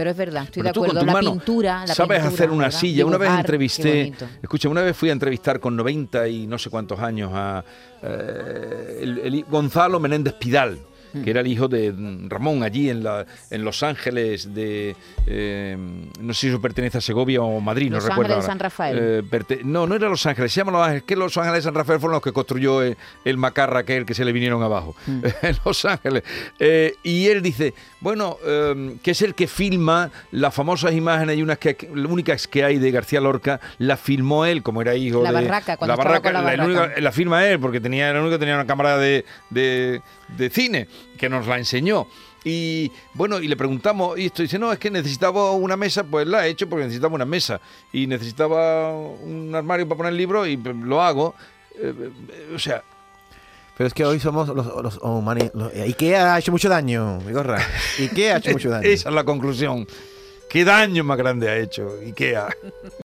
Pero 0.00 0.12
es 0.12 0.16
verdad, 0.16 0.44
estoy 0.44 0.62
de 0.62 0.70
acuerdo. 0.70 1.04
La 1.04 1.20
pintura, 1.20 1.84
la 1.86 1.94
Sabes 1.94 2.24
hacer 2.24 2.50
una 2.50 2.70
silla. 2.70 3.04
una 3.04 3.18
vez 3.18 3.28
entrevisté, 3.28 4.14
escucha, 4.40 4.70
una 4.70 4.80
vez 4.80 4.96
fui 4.96 5.10
a 5.10 5.12
entrevistar 5.12 5.60
con 5.60 5.76
90 5.76 6.26
y 6.26 6.46
no 6.46 6.56
sé 6.56 6.70
cuántos 6.70 7.00
años 7.00 7.30
a 7.34 7.62
eh, 8.02 9.44
Gonzalo 9.46 10.00
Menéndez 10.00 10.32
Pidal 10.32 10.78
que 11.12 11.30
era 11.30 11.40
el 11.40 11.46
hijo 11.46 11.68
de 11.68 11.94
Ramón 12.28 12.62
allí 12.62 12.90
en, 12.90 13.02
la, 13.02 13.26
en 13.50 13.64
Los 13.64 13.82
Ángeles 13.82 14.54
de... 14.54 14.96
Eh, 15.26 15.76
no 16.20 16.34
sé 16.34 16.40
si 16.40 16.48
eso 16.48 16.60
pertenece 16.60 16.98
a 16.98 17.00
Segovia 17.00 17.42
o 17.42 17.60
Madrid, 17.60 17.90
Los 17.90 18.04
no 18.04 18.10
recuerdo. 18.10 18.34
Ángeles 18.34 18.44
de 18.44 18.50
San 18.50 18.58
Rafael. 18.58 18.98
Eh, 19.00 19.60
no, 19.64 19.86
no 19.86 19.94
era 19.94 20.08
Los 20.08 20.24
Ángeles, 20.26 20.52
se 20.52 20.60
llama 20.60 20.72
Los 20.72 20.82
Ángeles. 20.82 21.02
Que 21.04 21.16
Los 21.16 21.36
Ángeles 21.36 21.58
de 21.58 21.62
San 21.62 21.74
Rafael 21.74 22.00
fueron 22.00 22.14
los 22.14 22.22
que 22.22 22.32
construyó 22.32 22.82
el, 22.82 22.96
macarra 23.36 23.80
aquel 23.80 24.04
que 24.04 24.14
se 24.14 24.24
le 24.24 24.32
vinieron 24.32 24.62
abajo. 24.62 24.94
Mm. 25.06 25.24
en 25.42 25.56
Los 25.64 25.84
Ángeles. 25.84 26.22
Eh, 26.58 26.94
y 27.02 27.26
él 27.28 27.42
dice, 27.42 27.74
bueno, 28.00 28.38
que 29.02 29.10
es 29.10 29.22
el 29.22 29.34
que 29.34 29.46
filma 29.46 30.10
las 30.32 30.54
famosas 30.54 30.92
imágenes 30.94 31.36
y 31.36 31.42
unas 31.42 31.58
que 31.58 31.76
las 31.94 32.10
únicas 32.10 32.46
que 32.48 32.64
hay 32.64 32.78
de 32.78 32.90
García 32.90 33.20
Lorca, 33.20 33.60
la 33.78 33.96
filmó 33.96 34.44
él, 34.44 34.62
como 34.62 34.82
era 34.82 34.94
hijo 34.94 35.22
la 35.22 35.32
de... 35.32 35.44
Barraca, 35.46 35.76
cuando 35.76 35.96
la 35.96 35.96
barraca, 35.96 36.32
la, 36.32 36.40
barraca. 36.40 37.00
La, 37.00 37.12
firma 37.12 37.46
él, 37.46 37.58
porque 37.58 37.80
tenía, 37.80 38.08
era 38.08 38.18
el 38.18 38.24
único 38.24 38.36
que 38.36 38.40
tenía 38.40 38.54
una 38.54 38.66
cámara 38.66 38.96
de, 38.98 39.24
de, 39.50 40.02
de 40.36 40.50
cine 40.50 40.88
que 41.18 41.28
nos 41.28 41.46
la 41.46 41.58
enseñó. 41.58 42.06
Y 42.44 42.90
bueno, 43.14 43.40
y 43.40 43.48
le 43.48 43.56
preguntamos, 43.56 44.18
y 44.18 44.26
esto 44.26 44.42
dice, 44.42 44.58
no, 44.58 44.72
es 44.72 44.78
que 44.78 44.90
necesitaba 44.90 45.52
una 45.52 45.76
mesa, 45.76 46.04
pues 46.04 46.26
la 46.26 46.46
he 46.46 46.50
hecho 46.50 46.68
porque 46.68 46.84
necesitaba 46.84 47.14
una 47.14 47.26
mesa. 47.26 47.60
Y 47.92 48.06
necesitaba 48.06 48.92
un 48.94 49.54
armario 49.54 49.86
para 49.86 49.98
poner 49.98 50.12
el 50.12 50.18
libro 50.18 50.46
y 50.46 50.56
lo 50.56 51.02
hago. 51.02 51.34
Eh, 51.76 51.94
eh, 51.96 52.52
o 52.54 52.58
sea... 52.58 52.82
Pero 53.76 53.88
es 53.88 53.94
que 53.94 54.04
hoy 54.04 54.20
somos 54.20 54.46
los, 54.48 54.66
los, 54.66 54.98
humanos. 54.98 55.50
IKEA 55.74 56.34
ha 56.34 56.38
hecho 56.38 56.52
mucho 56.52 56.68
daño, 56.68 57.18
Igorra. 57.26 57.66
IKEA 57.98 58.34
ha 58.34 58.38
hecho 58.38 58.52
mucho 58.52 58.68
daño. 58.70 58.86
Esa 58.86 59.08
es 59.08 59.14
la 59.14 59.24
conclusión. 59.24 59.86
¿Qué 60.50 60.66
daño 60.66 61.02
más 61.02 61.16
grande 61.16 61.48
ha 61.48 61.56
hecho 61.56 61.96
IKEA? 62.04 62.48